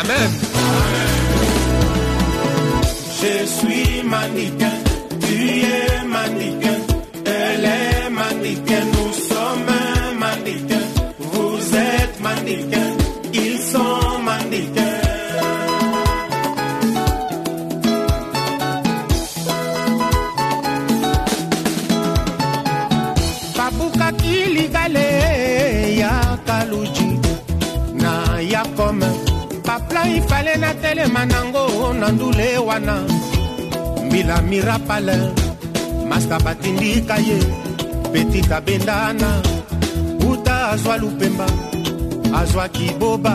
[0.00, 0.30] amen
[3.20, 4.72] Je suis mannequin,
[5.20, 6.95] tu es mannequin, elle
[7.64, 10.84] est mannequin, nous sommes mannequin,
[11.18, 12.88] vous êtes mannequin,
[13.32, 14.82] ils sont mannequins.
[23.56, 25.08] Babuka kiligale
[26.46, 27.08] kaluji
[28.02, 29.06] na ya kome.
[29.64, 33.02] Papla ifale na telema nango na ndule wana.
[34.06, 35.16] Mbila mirapale
[36.16, 37.38] paska batindika ye
[38.12, 39.30] petit abendana
[40.30, 41.46] uta azwa lupemba
[42.40, 43.34] azwaki boba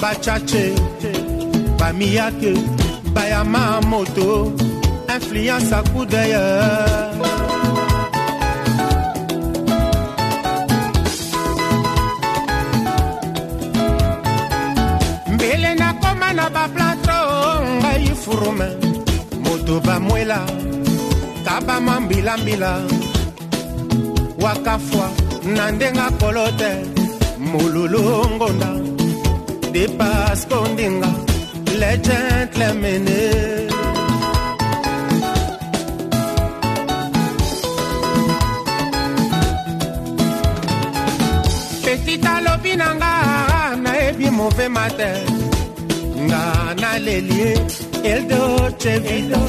[0.00, 0.64] bachache
[1.78, 2.52] bamiyake
[3.14, 4.52] bayama moto
[5.14, 6.42] influence akudeye
[16.54, 17.20] baplatro
[17.80, 18.68] ngai furume
[19.44, 20.40] moto bamwela.
[21.48, 22.80] Kabama mbilambila
[24.40, 25.10] wakafwa
[25.56, 26.70] na ndenga kolo te
[27.50, 28.02] molulu
[28.34, 28.70] ngonda
[29.72, 31.10] depasko ndinga
[31.80, 33.20] le gentlemene
[41.84, 43.12] petit alobi na nga
[43.84, 45.24] nayebi mauvais matin.
[46.28, 46.42] Nga
[46.80, 47.50] nalelie
[48.04, 49.40] eldoce vido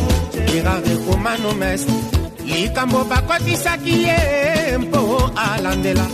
[0.55, 1.85] irare komanomes
[2.45, 4.17] likambo bakotisaki ye
[4.77, 6.07] mpo alandela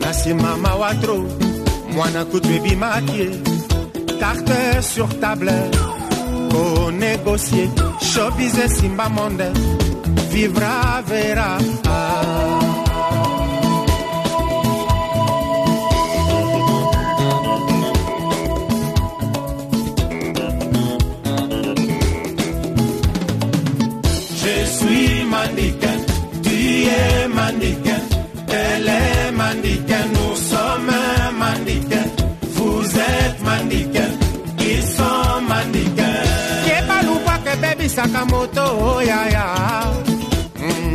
[0.00, 1.24] na nsima mawatro
[1.94, 3.30] mwana kutu ebimaki ye
[4.22, 5.56] carte sur table.
[6.52, 7.64] Konegocie
[8.00, 9.48] shobis esimba monde
[10.30, 12.11] vivra vera ah.
[25.52, 25.98] Mannequin,
[26.42, 28.00] tu es mannequin,
[28.48, 30.90] elle est mannequin, nous sommes
[31.38, 32.04] mannequin,
[32.54, 34.08] vous êtes mannequin,
[34.60, 36.12] ils sont mannequin.
[36.66, 38.62] Kebaluka kebebisaka moto
[38.96, 39.44] oyaya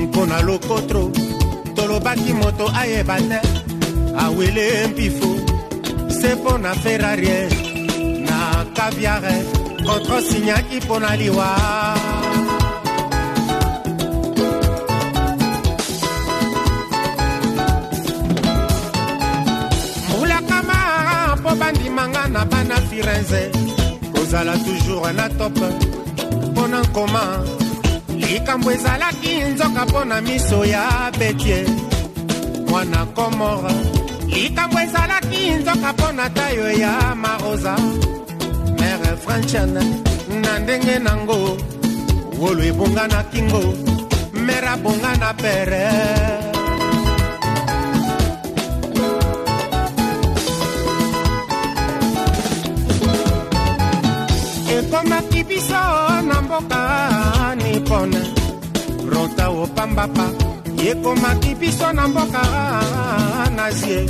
[0.02, 1.12] mpona lokotro
[1.76, 3.40] tolobaki moto ayeba te
[4.20, 5.36] awele mpifo
[6.10, 7.50] se mpo na ferrarie
[8.26, 9.36] na kaviare
[9.86, 11.48] kontrosinyaki mpo na liwa
[22.38, 23.42] na bana firenze
[24.14, 25.58] kozala toujours na top.
[26.52, 27.44] Mpo na nkoma
[28.18, 31.66] likambo ezalaki nzoka mpo na miso ya betie
[32.70, 33.72] mwana komora
[34.28, 37.76] likambo ezalaki nzoka mpo na tayo ya marosa
[38.80, 39.84] mere franchane
[40.42, 41.58] na ndenge nango
[42.40, 43.64] wolo ebonga na kingo
[44.46, 46.47] mere abonga na pere
[54.88, 55.82] ekomaki biso
[56.30, 58.22] na mboka nipone.
[59.12, 60.30] Rota opambapa
[60.88, 62.42] ekomaki biso na mboka
[63.56, 64.06] nazie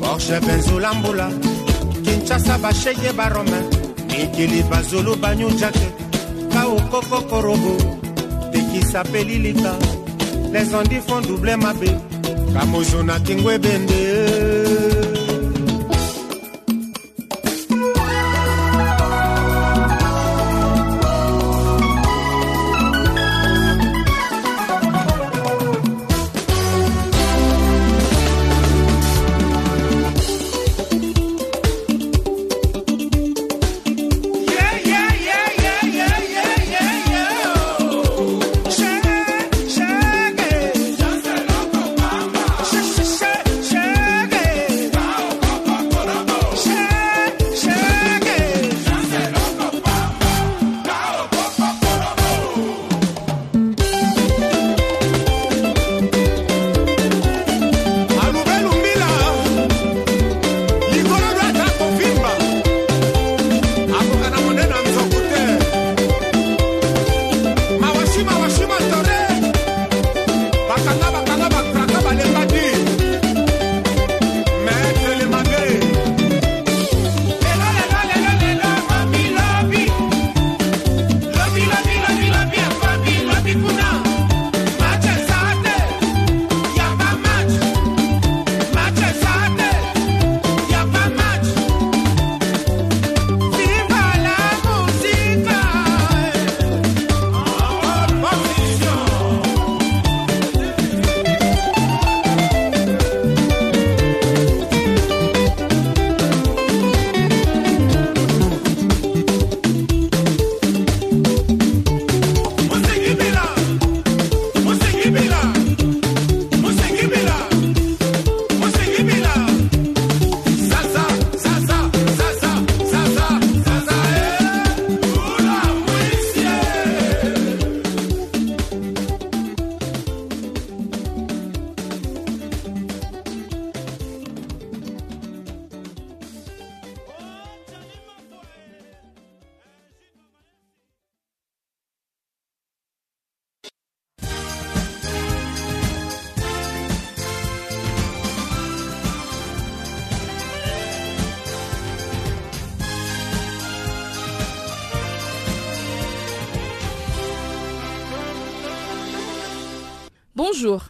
[0.00, 1.28] porsche benzolambula
[2.04, 3.60] kinshasa bashege barome
[4.08, 5.88] mikili bazulu banyujake
[6.52, 7.76] kaokokokorobo
[8.52, 9.74] tekisapeli lika
[10.52, 11.90] les ondi font double mabe
[12.54, 14.65] kamozo na kingo ebende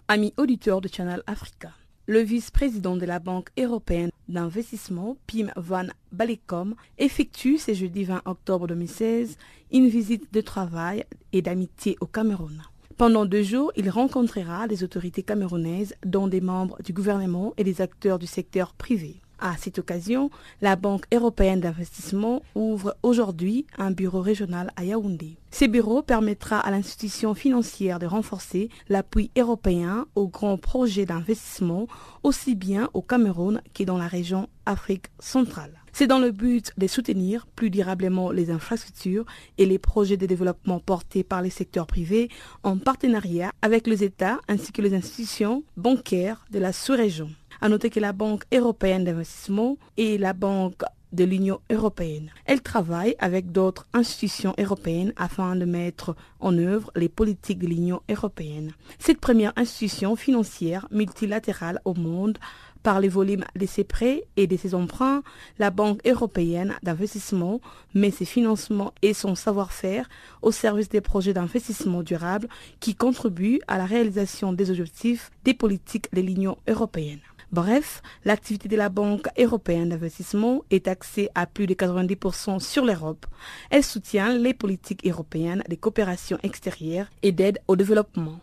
[0.09, 1.73] amis auditeurs de Channel Africa.
[2.07, 8.69] Le vice-président de la Banque européenne d'investissement, Pim Van Balekom, effectue ce jeudi 20 octobre
[8.69, 9.37] 2016
[9.73, 12.63] une visite de travail et d'amitié au Cameroun.
[12.97, 17.81] Pendant deux jours, il rencontrera les autorités camerounaises, dont des membres du gouvernement et des
[17.81, 19.21] acteurs du secteur privé.
[19.39, 20.31] À cette occasion,
[20.63, 25.37] la Banque européenne d'investissement ouvre aujourd'hui un bureau régional à Yaoundé.
[25.51, 31.87] Ce bureau permettra à l'institution financière de renforcer l'appui européen aux grands projets d'investissement,
[32.23, 35.73] aussi bien au Cameroun que dans la région Afrique centrale.
[35.93, 39.25] C'est dans le but de soutenir plus durablement les infrastructures
[39.57, 42.29] et les projets de développement portés par les secteurs privés
[42.63, 47.31] en partenariat avec les États ainsi que les institutions bancaires de la sous-région.
[47.61, 52.31] À noter que la Banque européenne d'investissement et la Banque de l'Union européenne.
[52.45, 58.03] Elle travaille avec d'autres institutions européennes afin de mettre en œuvre les politiques de l'Union
[58.11, 58.73] européenne.
[58.99, 62.39] Cette première institution financière multilatérale au monde
[62.83, 65.23] par les volumes de ses prêts et de ses emprunts,
[65.59, 67.61] la Banque européenne d'investissement
[67.95, 70.09] met ses financements et son savoir-faire
[70.43, 72.47] au service des projets d'investissement durable
[72.79, 77.19] qui contribuent à la réalisation des objectifs des politiques de l'Union européenne.
[77.57, 83.25] Bref, l'activité de la Banque européenne d'investissement est axée à plus de 90% sur l'Europe.
[83.71, 88.39] Elle soutient les politiques européennes de coopération extérieure et d'aide au développement.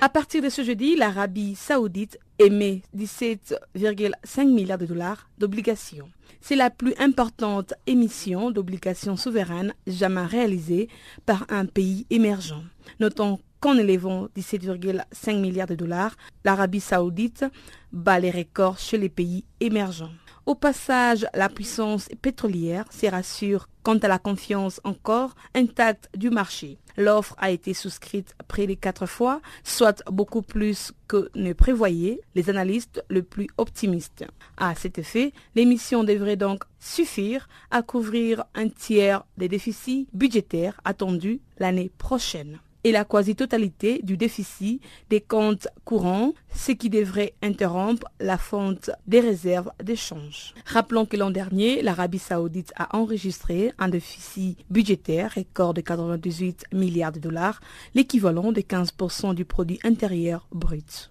[0.00, 6.08] À partir de ce jeudi, l'Arabie saoudite émet 17,5 milliards de dollars d'obligations.
[6.40, 10.88] C'est la plus importante émission d'obligations souveraines jamais réalisée
[11.24, 12.62] par un pays émergent.
[13.00, 17.44] Notons qu'en élevant 17,5 milliards de dollars, l'Arabie saoudite
[17.92, 20.12] bat les records chez les pays émergents.
[20.46, 26.78] Au passage, la puissance pétrolière se rassure quant à la confiance encore intacte du marché.
[26.96, 32.48] L'offre a été souscrite près de quatre fois, soit beaucoup plus que ne prévoyaient les
[32.48, 34.24] analystes les plus optimistes.
[34.56, 41.40] À cet effet, l'émission devrait donc suffire à couvrir un tiers des déficits budgétaires attendus
[41.58, 48.38] l'année prochaine et la quasi-totalité du déficit des comptes courants, ce qui devrait interrompre la
[48.38, 50.54] fonte des réserves d'échange.
[50.66, 57.10] Rappelons que l'an dernier, l'Arabie saoudite a enregistré un déficit budgétaire record de 98 milliards
[57.10, 57.60] de dollars,
[57.96, 61.10] l'équivalent de 15% du produit intérieur brut.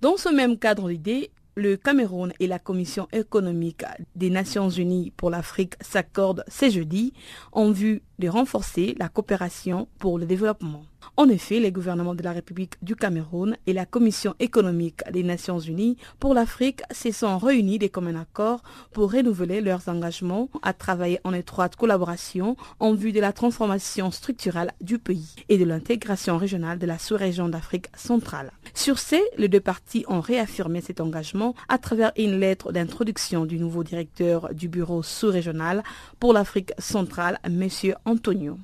[0.00, 5.30] Dans ce même cadre d'idées, le Cameroun et la Commission économique des Nations Unies pour
[5.30, 7.12] l'Afrique s'accordent ce jeudi
[7.52, 10.84] en vue de renforcer la coopération pour le développement.
[11.16, 15.58] En effet, les gouvernements de la République du Cameroun et la Commission économique des Nations
[15.58, 18.62] Unies pour l'Afrique se sont réunis de commun accord
[18.92, 24.72] pour renouveler leurs engagements à travailler en étroite collaboration en vue de la transformation structurelle
[24.80, 28.52] du pays et de l'intégration régionale de la sous-région d'Afrique centrale.
[28.74, 33.58] Sur ce, les deux parties ont réaffirmé cet engagement à travers une lettre d'introduction du
[33.58, 35.82] nouveau directeur du bureau sous-régional
[36.18, 37.68] pour l'Afrique centrale, M.
[38.04, 38.58] Antonio.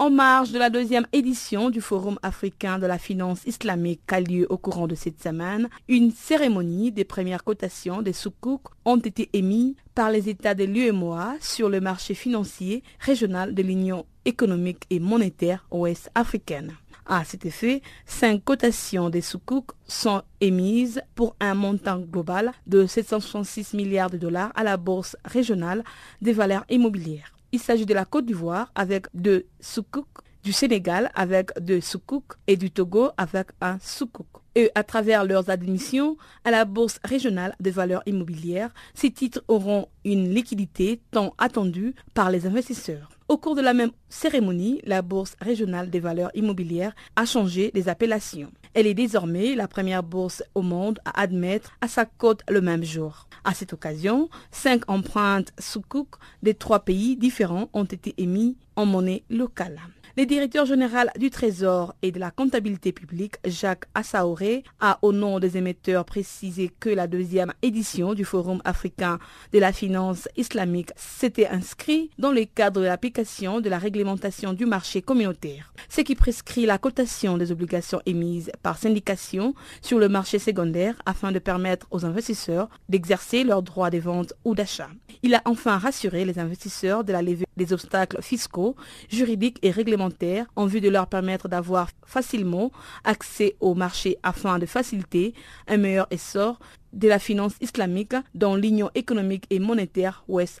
[0.00, 4.20] En marge de la deuxième édition du Forum africain de la finance islamique qui a
[4.20, 9.28] lieu au courant de cette semaine, une cérémonie des premières cotations des soukouk ont été
[9.32, 15.00] émises par les États de l'UMOA sur le marché financier régional de l'Union économique et
[15.00, 16.76] monétaire ouest africaine.
[17.04, 23.74] À cet effet, cinq cotations des soukouk sont émises pour un montant global de 766
[23.74, 25.82] milliards de dollars à la bourse régionale
[26.22, 27.32] des valeurs immobilières.
[27.50, 30.06] Il s'agit de la Côte d'Ivoire avec deux soukouk,
[30.42, 34.26] du Sénégal avec deux soukouk et du Togo avec un soukouk.
[34.54, 39.88] Et à travers leurs admissions à la bourse régionale des valeurs immobilières, ces titres auront
[40.04, 43.08] une liquidité tant attendue par les investisseurs.
[43.28, 47.90] Au cours de la même cérémonie, la Bourse régionale des valeurs immobilières a changé des
[47.90, 48.50] appellations.
[48.74, 52.84] Elle est désormais la première bourse au monde à admettre à sa cote le même
[52.84, 53.26] jour.
[53.44, 59.24] À cette occasion, cinq empreintes soukouk des trois pays différents ont été émises en monnaie
[59.30, 59.80] locale.
[60.18, 65.38] Le directeur général du Trésor et de la comptabilité publique, Jacques Assaoré, a au nom
[65.38, 69.20] des émetteurs précisé que la deuxième édition du Forum africain
[69.52, 74.66] de la finance islamique s'était inscrite dans le cadre de l'application de la réglementation du
[74.66, 80.40] marché communautaire, ce qui prescrit la cotation des obligations émises par syndication sur le marché
[80.40, 84.90] secondaire afin de permettre aux investisseurs d'exercer leurs droits de vente ou d'achat.
[85.22, 88.74] Il a enfin rassuré les investisseurs de la levée des obstacles fiscaux,
[89.08, 90.07] juridiques et réglementaires
[90.56, 92.70] en vue de leur permettre d'avoir facilement
[93.04, 95.34] accès au marché afin de faciliter
[95.66, 96.58] un meilleur essor
[96.92, 100.60] de la finance islamique dans l'Union économique et monétaire ouest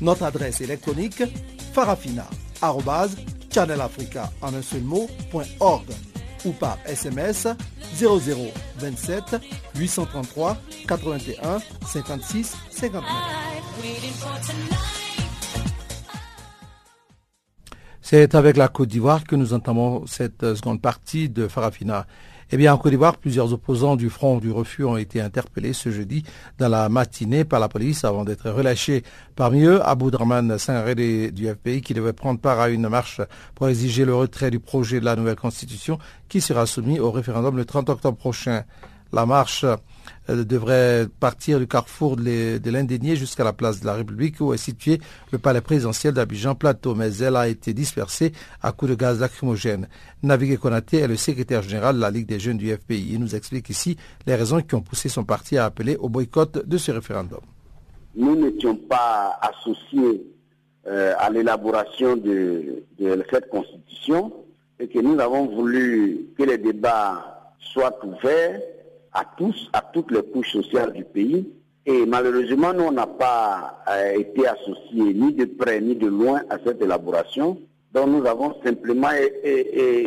[0.00, 1.22] Notre adresse électronique
[1.72, 4.82] farafina.channelafrica en un seul
[6.44, 7.48] ou par SMS
[7.98, 9.36] 0027
[9.76, 10.56] 833
[10.88, 13.04] 81 56 59.
[18.00, 22.06] C'est avec la Côte d'Ivoire que nous entamons cette seconde partie de Farafina.
[22.52, 25.90] Eh bien, en Côte d'Ivoire, plusieurs opposants du Front du Refus ont été interpellés ce
[25.90, 26.24] jeudi
[26.58, 29.04] dans la matinée par la police avant d'être relâchés.
[29.36, 33.20] Parmi eux, Abou Draman Sangaré du FPI qui devait prendre part à une marche
[33.54, 37.56] pour exiger le retrait du projet de la nouvelle constitution qui sera soumis au référendum
[37.56, 38.64] le 30 octobre prochain.
[39.12, 44.40] La marche euh, devrait partir du carrefour de l'Indénié jusqu'à la place de la République
[44.40, 45.00] où est situé
[45.32, 48.32] le palais présidentiel d'Abidjan Plateau, mais elle a été dispersée
[48.62, 49.88] à coups de gaz lacrymogène.
[50.22, 53.12] Navigué Konaté est le secrétaire général de la Ligue des jeunes du FPI.
[53.12, 53.96] Il nous explique ici
[54.26, 57.40] les raisons qui ont poussé son parti à appeler au boycott de ce référendum.
[58.14, 60.22] Nous n'étions pas associés
[60.86, 62.84] euh, à l'élaboration de
[63.30, 64.32] cette constitution
[64.78, 68.60] et que nous avons voulu que les débats soient ouverts
[69.12, 71.48] à tous, à toutes les couches sociales du pays.
[71.86, 76.42] Et malheureusement, nous, on n'a pas euh, été associés ni de près ni de loin
[76.50, 77.58] à cette élaboration.
[77.92, 79.08] Donc nous avons simplement,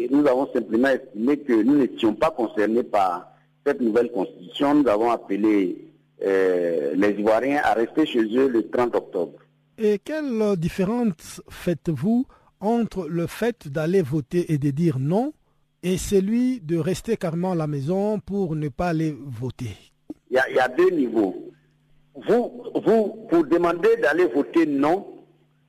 [0.10, 3.28] nous avons simplement estimé que nous n'étions pas concernés par
[3.66, 4.76] cette nouvelle constitution.
[4.76, 5.84] Nous avons appelé
[6.24, 9.34] euh, les Ivoiriens à rester chez eux le 30 octobre.
[9.78, 12.26] Et quelle différence faites-vous
[12.62, 15.34] entre le fait d'aller voter et de dire non
[15.84, 19.75] et celui de rester carrément à la maison pour ne pas aller voter
[20.31, 21.51] Il y a, deux niveaux.
[22.15, 25.05] Vous, vous, pour demander d'aller voter non,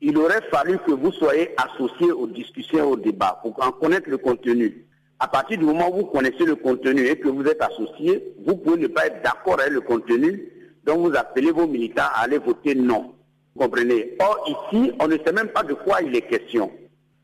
[0.01, 4.19] il aurait fallu que vous soyez associé aux discussions, au débat, pour en connaître le
[4.19, 4.87] contenu.
[5.19, 8.57] À partir du moment où vous connaissez le contenu et que vous êtes associé, vous
[8.57, 10.49] pouvez ne pas être d'accord avec le contenu,
[10.85, 13.15] donc vous appelez vos militants à aller voter non.
[13.55, 14.17] Vous comprenez?
[14.21, 16.71] Or, ici, on ne sait même pas de quoi il est question.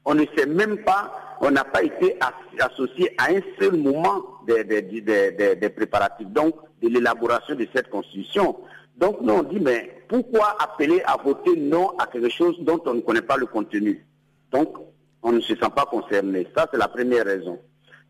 [0.05, 2.17] On ne sait même pas on n'a pas été
[2.59, 8.57] associé à un seul moment des, préparatifs, donc de l'élaboration de cette constitution.
[8.97, 12.95] Donc nous on dit, mais pourquoi appeler à voter non à quelque chose dont on
[12.95, 14.05] ne connaît pas le contenu?
[14.53, 14.77] Donc
[15.23, 16.47] on ne se sent pas concerné.
[16.57, 17.59] Ça, c'est la première raison.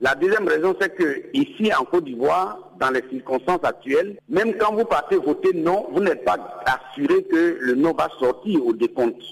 [0.01, 4.75] La deuxième raison, c'est que ici en Côte d'Ivoire, dans les circonstances actuelles, même quand
[4.75, 9.23] vous partez voter non, vous n'êtes pas assuré que le non va sortir au décompte.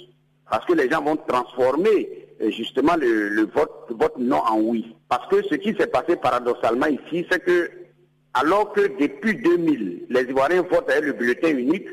[0.51, 2.18] Parce que les gens vont transformer
[2.51, 4.95] justement le, vote, vote non en oui.
[5.09, 7.71] Parce que ce qui s'est passé paradoxalement ici, c'est que
[8.35, 11.89] alors que depuis 2000, les Ivoiriens votent avec le bulletin unique,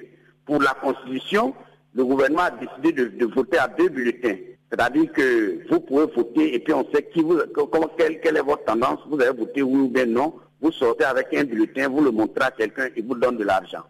[0.45, 1.53] pour la Constitution,
[1.93, 4.35] le gouvernement a décidé de, voter à deux bulletins.
[4.69, 8.41] C'est-à-dire que vous pouvez voter et puis on sait qui vous, comment, quelle, quelle est
[8.41, 12.01] votre tendance, vous avez voté oui ou bien non, vous sortez avec un bulletin, vous
[12.01, 13.83] le montrez à quelqu'un et vous donne de l'argent.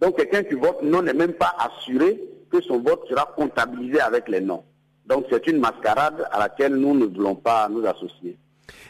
[0.00, 4.28] Donc quelqu'un qui vote non n'est même pas assuré que son vote sera comptabilisé avec
[4.28, 4.64] les noms.
[5.10, 8.38] Donc c'est une mascarade à laquelle nous ne voulons pas nous associer.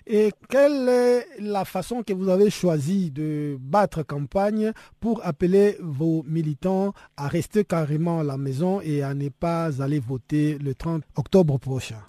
[0.07, 6.23] Et quelle est la façon que vous avez choisi de battre campagne pour appeler vos
[6.29, 11.03] militants à rester carrément à la maison et à ne pas aller voter le 30
[11.17, 12.03] octobre prochain?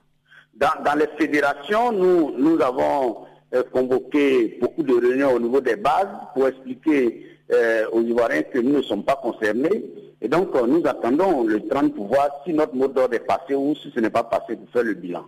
[0.56, 6.10] Dans, les fédérations, nous, nous avons euh, convoqué beaucoup de réunions au niveau des bases
[6.34, 9.86] pour expliquer euh, aux Ivoiriens que nous ne sommes pas concernés
[10.22, 13.56] et donc, euh, nous attendons le 30 pour voir si notre mot d'ordre est passé
[13.56, 15.26] ou si ce n'est pas passé pour faire le bilan.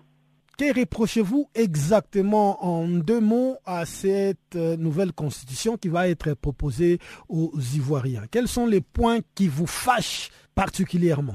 [0.55, 6.99] Que reprochez-vous exactement en deux mots à cette euh, nouvelle constitution qui va être proposée
[7.27, 8.25] aux Ivoiriens?
[8.29, 11.33] Quels sont les points qui vous fâchent particulièrement?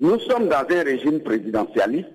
[0.00, 2.08] Nous sommes dans un régime présidentialiste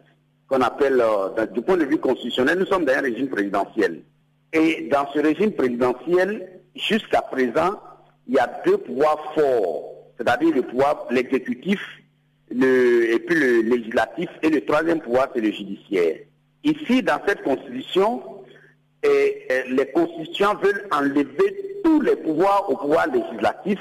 [0.49, 4.01] qu'on appelle, euh, du point de vue constitutionnel, nous sommes dans un régime présidentiel.
[4.51, 7.79] Et dans ce régime présidentiel, jusqu'à présent,
[8.27, 11.79] il y a deux pouvoirs forts c'est-à-dire le pouvoir, l'exécutif,
[12.51, 16.17] et puis le législatif, et le troisième pouvoir, c'est le judiciaire.
[16.63, 18.21] Ici, dans cette constitution,
[19.03, 23.79] les constituants veulent enlever tous les pouvoirs au pouvoir législatif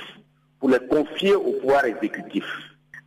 [0.58, 2.44] pour les confier au pouvoir exécutif.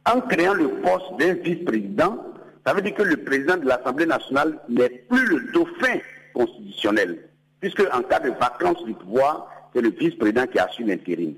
[0.05, 2.23] En créant le poste d'un vice-président,
[2.65, 5.99] ça veut dire que le président de l'Assemblée nationale n'est plus le dauphin
[6.33, 7.17] constitutionnel,
[7.59, 11.33] puisque en cas de vacance du pouvoir, c'est le vice-président qui assure l'intérim.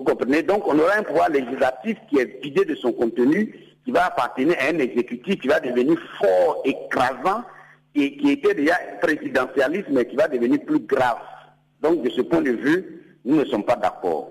[0.00, 3.90] Vous comprenez Donc on aura un pouvoir législatif qui est vidé de son contenu, qui
[3.92, 7.42] va appartenir à un exécutif qui va devenir fort, écrasant,
[7.94, 11.18] et qui était déjà présidentialiste, mais qui va devenir plus grave.
[11.82, 14.30] Donc de ce point de vue, nous ne sommes pas d'accord.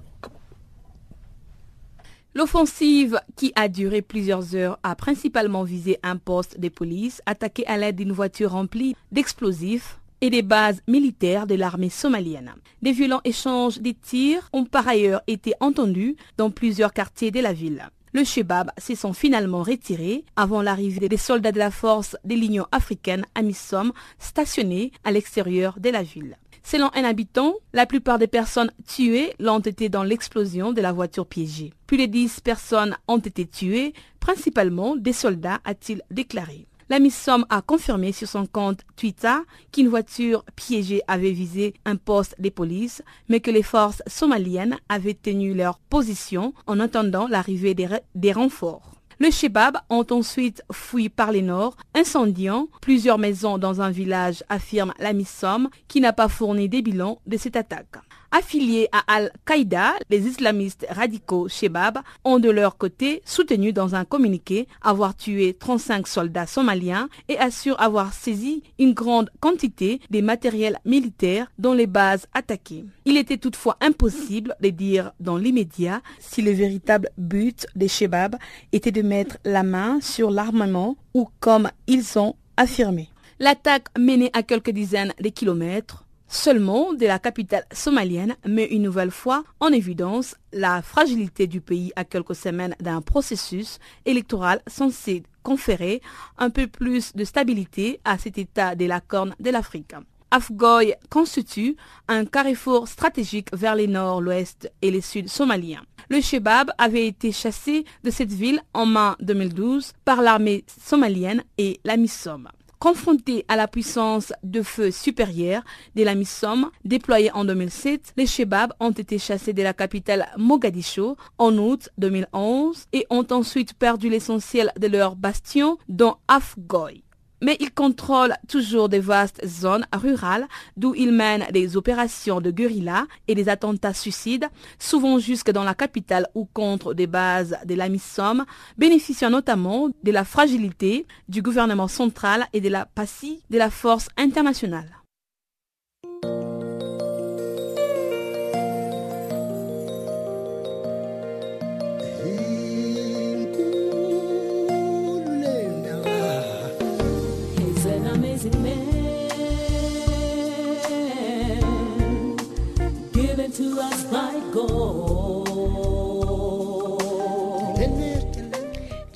[2.34, 7.76] L'offensive, qui a duré plusieurs heures, a principalement visé un poste de police attaqué à
[7.76, 12.54] l'aide d'une voiture remplie d'explosifs et des bases militaires de l'armée somalienne.
[12.82, 17.52] Des violents échanges de tirs ont par ailleurs été entendus dans plusieurs quartiers de la
[17.52, 17.88] ville.
[18.12, 22.66] Le Shebab s'est sont finalement retiré avant l'arrivée des soldats de la force de l'Union
[22.72, 26.36] africaine AMISOM stationnés à l'extérieur de la ville.
[26.64, 31.26] Selon un habitant, la plupart des personnes tuées l'ont été dans l'explosion de la voiture
[31.26, 31.72] piégée.
[31.86, 36.66] Plus de 10 personnes ont été tuées, principalement des soldats, a-t-il déclaré.
[36.90, 39.36] La MISOM a confirmé sur son compte Twitter
[39.70, 45.14] qu'une voiture piégée avait visé un poste de police, mais que les forces somaliennes avaient
[45.14, 47.86] tenu leur position en attendant l'arrivée des,
[48.16, 48.96] des renforts.
[49.20, 54.92] Le Shebab ont ensuite fui par les nord, incendiant plusieurs maisons dans un village, affirme
[54.98, 57.98] la MISOM, qui n'a pas fourni des bilans de cette attaque.
[58.32, 64.68] Affiliés à Al-Qaïda, les islamistes radicaux Shebab ont de leur côté soutenu dans un communiqué
[64.82, 71.50] avoir tué 35 soldats somaliens et assurent avoir saisi une grande quantité des matériels militaires
[71.58, 72.84] dans les bases attaquées.
[73.04, 78.36] Il était toutefois impossible de dire dans l'immédiat si le véritable but des Shebab
[78.70, 83.08] était de mettre la main sur l'armement ou comme ils ont affirmé.
[83.40, 89.10] L'attaque menée à quelques dizaines de kilomètres seulement de la capitale somalienne met une nouvelle
[89.10, 96.00] fois en évidence la fragilité du pays à quelques semaines d'un processus électoral censé conférer
[96.38, 99.94] un peu plus de stabilité à cet état de la corne de l'Afrique.
[100.30, 101.76] Afgoy constitue
[102.06, 105.82] un carrefour stratégique vers les nord, l'ouest et le sud somaliens.
[106.08, 111.80] Le Shebab avait été chassé de cette ville en mai 2012 par l'armée somalienne et
[111.84, 112.48] la MISOM.
[112.80, 115.62] Confrontés à la puissance de feu supérieure
[115.96, 121.18] de la MISOM déployée en 2007, les Shebab ont été chassés de la capitale Mogadiscio
[121.36, 127.04] en août 2011 et ont ensuite perdu l'essentiel de leurs bastions dont Afgoy
[127.40, 133.06] mais ils contrôlent toujours des vastes zones rurales d'où ils mènent des opérations de guérilla
[133.28, 137.88] et des attentats suicides, souvent jusque dans la capitale ou contre des bases de la
[137.88, 138.44] MISOM,
[138.78, 144.08] bénéficiant notamment de la fragilité du gouvernement central et de la passie de la force
[144.16, 144.99] internationale.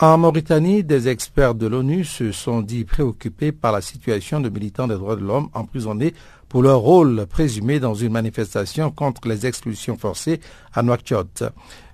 [0.00, 4.88] En Mauritanie, des experts de l'ONU se sont dit préoccupés par la situation de militants
[4.88, 6.14] des droits de l'homme emprisonnés
[6.48, 10.40] pour leur rôle présumé dans une manifestation contre les expulsions forcées
[10.72, 11.44] à Nouakchott.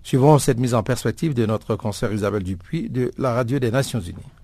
[0.02, 4.00] Suivons cette mise en perspective de notre concert Isabelle Dupuis de la Radio des Nations
[4.00, 4.39] Unies.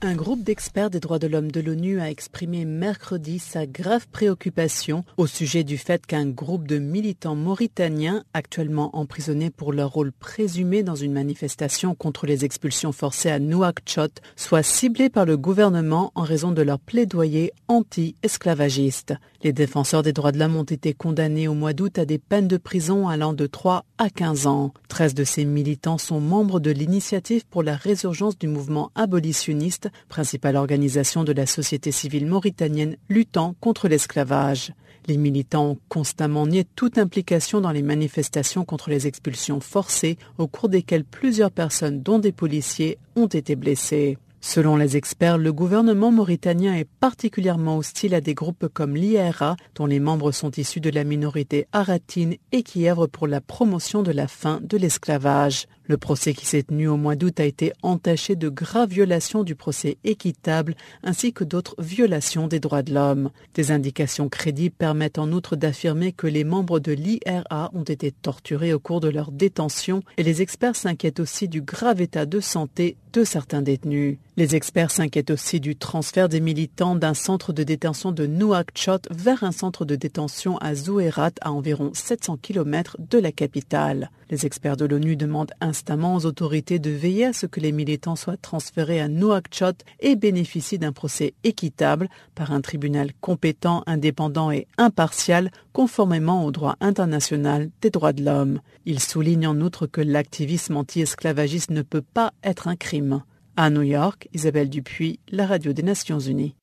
[0.00, 5.04] Un groupe d'experts des droits de l'homme de l'ONU a exprimé mercredi sa grave préoccupation
[5.16, 10.84] au sujet du fait qu'un groupe de militants mauritaniens, actuellement emprisonnés pour leur rôle présumé
[10.84, 16.22] dans une manifestation contre les expulsions forcées à Nouakchott, soit ciblé par le gouvernement en
[16.22, 19.14] raison de leur plaidoyer anti-esclavagiste.
[19.42, 22.48] Les défenseurs des droits de l'homme ont été condamnés au mois d'août à des peines
[22.48, 24.72] de prison allant de 3 à 15 ans.
[24.88, 30.56] 13 de ces militants sont membres de l'initiative pour la résurgence du mouvement abolitionniste, principale
[30.56, 34.72] organisation de la société civile mauritanienne luttant contre l'esclavage.
[35.06, 40.46] Les militants ont constamment nié toute implication dans les manifestations contre les expulsions forcées, au
[40.46, 44.18] cours desquelles plusieurs personnes, dont des policiers, ont été blessées.
[44.40, 49.86] Selon les experts, le gouvernement mauritanien est particulièrement hostile à des groupes comme l'IRA, dont
[49.86, 54.12] les membres sont issus de la minorité aratine et qui œuvrent pour la promotion de
[54.12, 55.66] la fin de l'esclavage.
[55.88, 59.54] Le procès qui s'est tenu au mois d'août a été entaché de graves violations du
[59.54, 63.30] procès équitable ainsi que d'autres violations des droits de l'homme.
[63.54, 68.74] Des indications crédibles permettent en outre d'affirmer que les membres de l'IRA ont été torturés
[68.74, 72.98] au cours de leur détention et les experts s'inquiètent aussi du grave état de santé
[73.14, 74.18] de certains détenus.
[74.36, 79.42] Les experts s'inquiètent aussi du transfert des militants d'un centre de détention de Nouakchott vers
[79.42, 84.10] un centre de détention à Zouerat à environ 700 km de la capitale.
[84.30, 88.16] Les experts de l'ONU demandent instamment aux autorités de veiller à ce que les militants
[88.16, 94.66] soient transférés à Nouakchott et bénéficient d'un procès équitable par un tribunal compétent, indépendant et
[94.76, 98.60] impartial, conformément au droit international des droits de l'homme.
[98.84, 103.22] Il souligne en outre que l'activisme anti-esclavagiste ne peut pas être un crime.
[103.56, 106.54] À New York, Isabelle Dupuis, la radio des Nations Unies.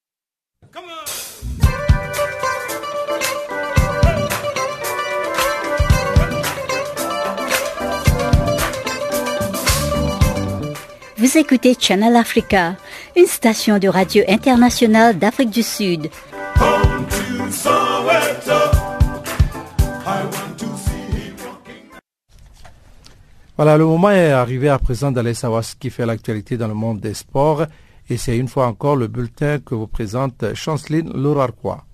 [11.18, 12.76] Vous écoutez Channel Africa,
[13.16, 16.09] une station de radio internationale d'Afrique du Sud.
[23.55, 26.74] Voilà, le moment est arrivé à présent d'aller savoir ce qui fait l'actualité dans le
[26.74, 27.66] monde des sports.
[28.09, 31.84] Et c'est une fois encore le bulletin que vous présente Chanceline Lourarquois.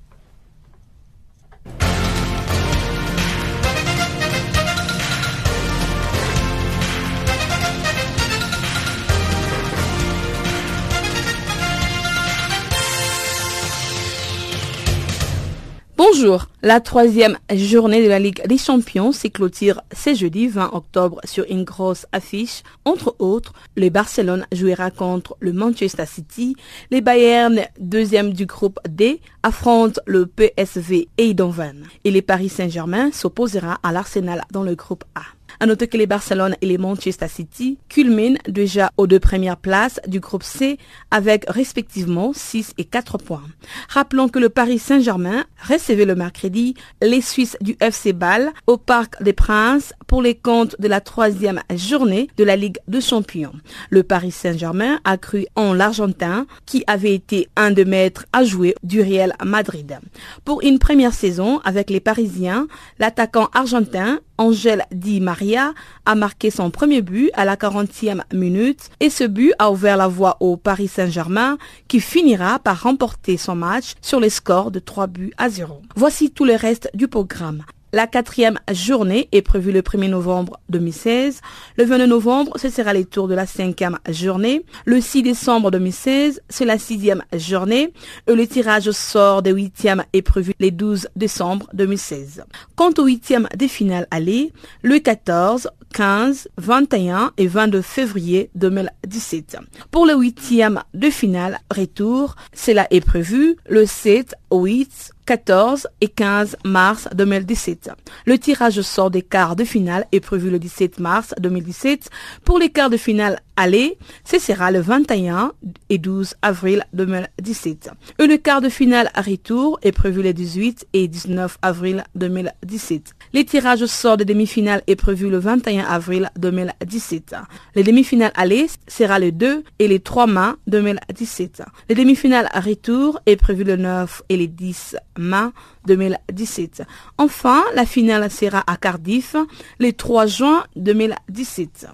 [16.13, 21.45] Bonjour, la troisième journée de la Ligue des Champions clôture ce jeudi 20 octobre sur
[21.49, 22.63] une grosse affiche.
[22.83, 26.55] Entre autres, le Barcelone jouera contre le Manchester City.
[26.89, 31.85] Les Bayern, deuxième du groupe D, affrontent le PSV Eindhoven.
[32.03, 35.21] Et les Paris Saint-Germain s'opposera à l'Arsenal dans le groupe A.
[35.61, 39.99] À noter que les Barcelone et les Manchester City culminent déjà aux deux premières places
[40.07, 40.79] du groupe C
[41.11, 43.43] avec respectivement 6 et 4 points.
[43.87, 49.21] Rappelons que le Paris Saint-Germain recevait le mercredi les Suisses du FC Bâle au Parc
[49.21, 53.53] des Princes pour les comptes de la troisième journée de la Ligue de Champions.
[53.91, 58.73] Le Paris Saint-Germain a cru en l'Argentin qui avait été un de maîtres à jouer
[58.81, 59.99] du Real Madrid.
[60.43, 65.73] Pour une première saison avec les Parisiens, l'attaquant argentin Angel Di Maria
[66.07, 70.07] a marqué son premier but à la 40e minute et ce but a ouvert la
[70.07, 75.05] voie au Paris Saint-Germain qui finira par remporter son match sur les scores de 3
[75.05, 75.83] buts à 0.
[75.95, 77.63] Voici tout le reste du programme.
[77.93, 81.41] La quatrième journée est prévue le 1er novembre 2016.
[81.77, 84.63] Le 22 novembre, ce sera les tours de la cinquième journée.
[84.85, 87.91] Le 6 décembre 2016, c'est la sixième journée.
[88.29, 92.45] Le tirage au sort des huitièmes est prévu le 12 décembre 2016.
[92.77, 99.57] Quant au huitième des finales allées, le 14, 15, 21 et 22 février 2017.
[99.91, 106.57] Pour le huitième de finale retour, cela est prévu le 7, 8, 14 et 15
[106.65, 107.89] mars 2017.
[108.25, 112.09] Le tirage sort des quarts de finale est prévu le 17 mars 2017.
[112.43, 115.53] Pour les quarts de finale aller, ce sera le 21
[115.89, 117.89] et 12 avril 2017.
[118.19, 123.13] Et le quart de finale à retour est prévu le 18 et 19 avril 2017.
[123.33, 127.35] Les tirages au sort des demi-finales est prévu le 21 avril 2017.
[127.75, 131.63] Les demi-finales aller sera le 2 et les 3 mai 2017.
[131.89, 135.49] Les demi-finales à retour est prévu le 9 et les 10 mai
[135.87, 136.83] 2017.
[137.17, 139.35] Enfin, la finale sera à Cardiff
[139.79, 141.87] le 3 juin 2017.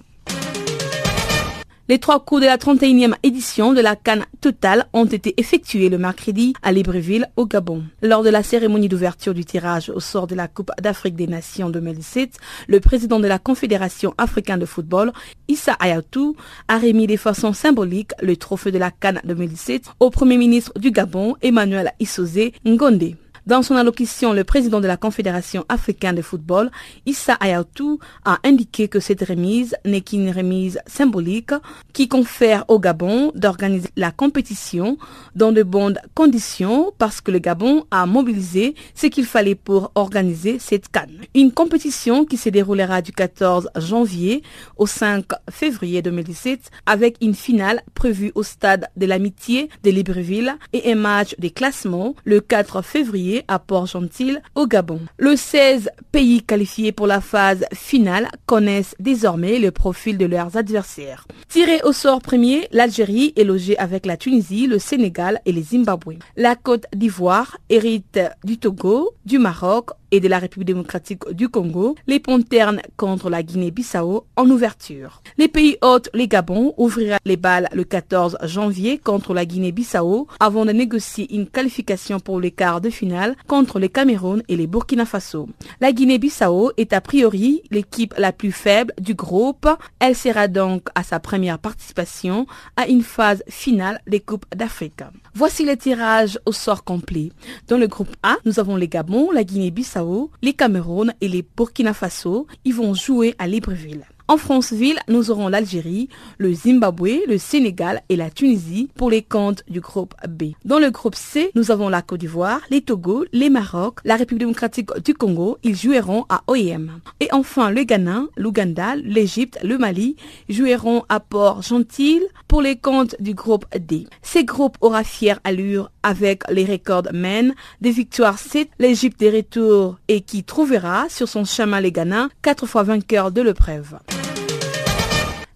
[1.90, 5.96] Les trois coups de la 31e édition de la Cannes Total ont été effectués le
[5.96, 7.82] mercredi à Libreville, au Gabon.
[8.02, 11.70] Lors de la cérémonie d'ouverture du tirage au sort de la Coupe d'Afrique des Nations
[11.70, 12.36] 2017,
[12.68, 15.12] le président de la Confédération africaine de football,
[15.48, 16.36] Issa Ayatou,
[16.68, 20.90] a remis de façon symbolique le trophée de la Cannes 2017 au premier ministre du
[20.90, 23.14] Gabon, Emmanuel Issozé Ngonde.
[23.48, 26.70] Dans son allocution, le président de la Confédération africaine de football,
[27.06, 31.54] Issa Ayatou, a indiqué que cette remise n'est qu'une remise symbolique
[31.94, 34.98] qui confère au Gabon d'organiser la compétition
[35.34, 40.58] dans de bonnes conditions parce que le Gabon a mobilisé ce qu'il fallait pour organiser
[40.58, 41.22] cette canne.
[41.34, 44.42] Une compétition qui se déroulera du 14 janvier
[44.76, 50.92] au 5 février 2017 avec une finale prévue au stade de l'amitié de Libreville et
[50.92, 55.00] un match des classements le 4 février à Port-Gentil au Gabon.
[55.18, 61.26] Le 16 pays qualifiés pour la phase finale connaissent désormais le profil de leurs adversaires.
[61.48, 66.14] Tiré au sort premier, l'Algérie est logée avec la Tunisie, le Sénégal et les Zimbabwe.
[66.36, 71.96] La Côte d'Ivoire hérite du Togo, du Maroc, et de la République démocratique du Congo,
[72.06, 75.22] les Ponternes contre la Guinée-Bissau en ouverture.
[75.36, 80.64] Les pays hôtes, les Gabon, ouvrira les balles le 14 janvier contre la Guinée-Bissau avant
[80.64, 85.04] de négocier une qualification pour les quarts de finale contre les Cameroun et les Burkina
[85.04, 85.48] Faso.
[85.80, 89.68] La Guinée-Bissau est a priori l'équipe la plus faible du groupe.
[90.00, 92.46] Elle sera donc à sa première participation
[92.76, 95.02] à une phase finale des Coupes d'Afrique.
[95.34, 97.30] Voici le tirage au sort complet.
[97.68, 99.97] Dans le groupe A, nous avons les Gabon, la Guinée-Bissau,
[100.42, 102.46] les Cameroun et les Burkina Faso.
[102.64, 104.06] Ils vont jouer à Libreville.
[104.30, 109.62] En Franceville, nous aurons l'Algérie, le Zimbabwe, le Sénégal et la Tunisie pour les comptes
[109.70, 110.52] du groupe B.
[110.66, 114.40] Dans le groupe C, nous avons la Côte d'Ivoire, les Togo, les Maroc, la République
[114.40, 115.56] démocratique du Congo.
[115.62, 117.00] Ils joueront à OEM.
[117.20, 120.16] Et enfin, le Ghana, l'Ouganda, l'Égypte, le Mali
[120.50, 124.06] joueront à Port-Gentil pour les comptes du groupe D.
[124.20, 129.96] Ces groupes aura fière allure avec les records men des victoires 7, l'Égypte des retours
[130.08, 133.98] et qui trouvera sur son chemin les Ghana quatre fois vainqueur de l'épreuve.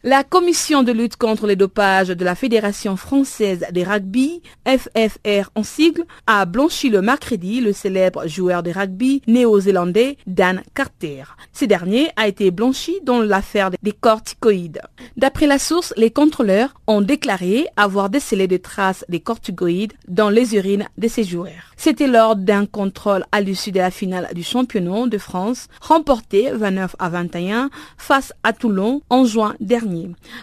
[0.05, 5.63] La commission de lutte contre les dopages de la Fédération française des rugby, FFR en
[5.63, 11.23] sigle, a blanchi le mercredi le célèbre joueur de rugby néo-zélandais Dan Carter.
[11.53, 14.81] Ce dernier a été blanchi dans l'affaire des corticoïdes.
[15.17, 20.57] D'après la source, les contrôleurs ont déclaré avoir décelé des traces des corticoïdes dans les
[20.57, 21.73] urines de ces joueurs.
[21.77, 26.97] C'était lors d'un contrôle à l'issue de la finale du championnat de France, remporté 29
[26.99, 29.92] à 21 face à Toulon en juin dernier.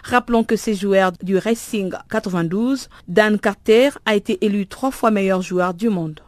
[0.04, 5.42] Rappelons que ces joueurs du Racing 92, Dan Carter a été élu trois fois meilleur
[5.42, 6.20] joueur du monde.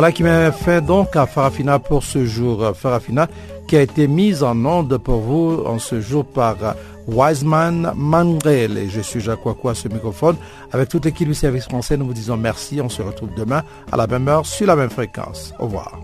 [0.00, 2.72] Voilà qui m'a fait donc à Farafina pour ce jour.
[2.74, 3.28] Farafina
[3.70, 6.56] qui a été mise en onde pour vous en ce jour par
[7.06, 8.76] Wiseman Mangrel.
[8.76, 10.34] Et je suis Jacques Wakwa à ce microphone.
[10.72, 12.80] Avec toute l'équipe du service français, nous vous disons merci.
[12.80, 13.62] On se retrouve demain
[13.92, 15.54] à la même heure sur la même fréquence.
[15.60, 16.00] Au revoir.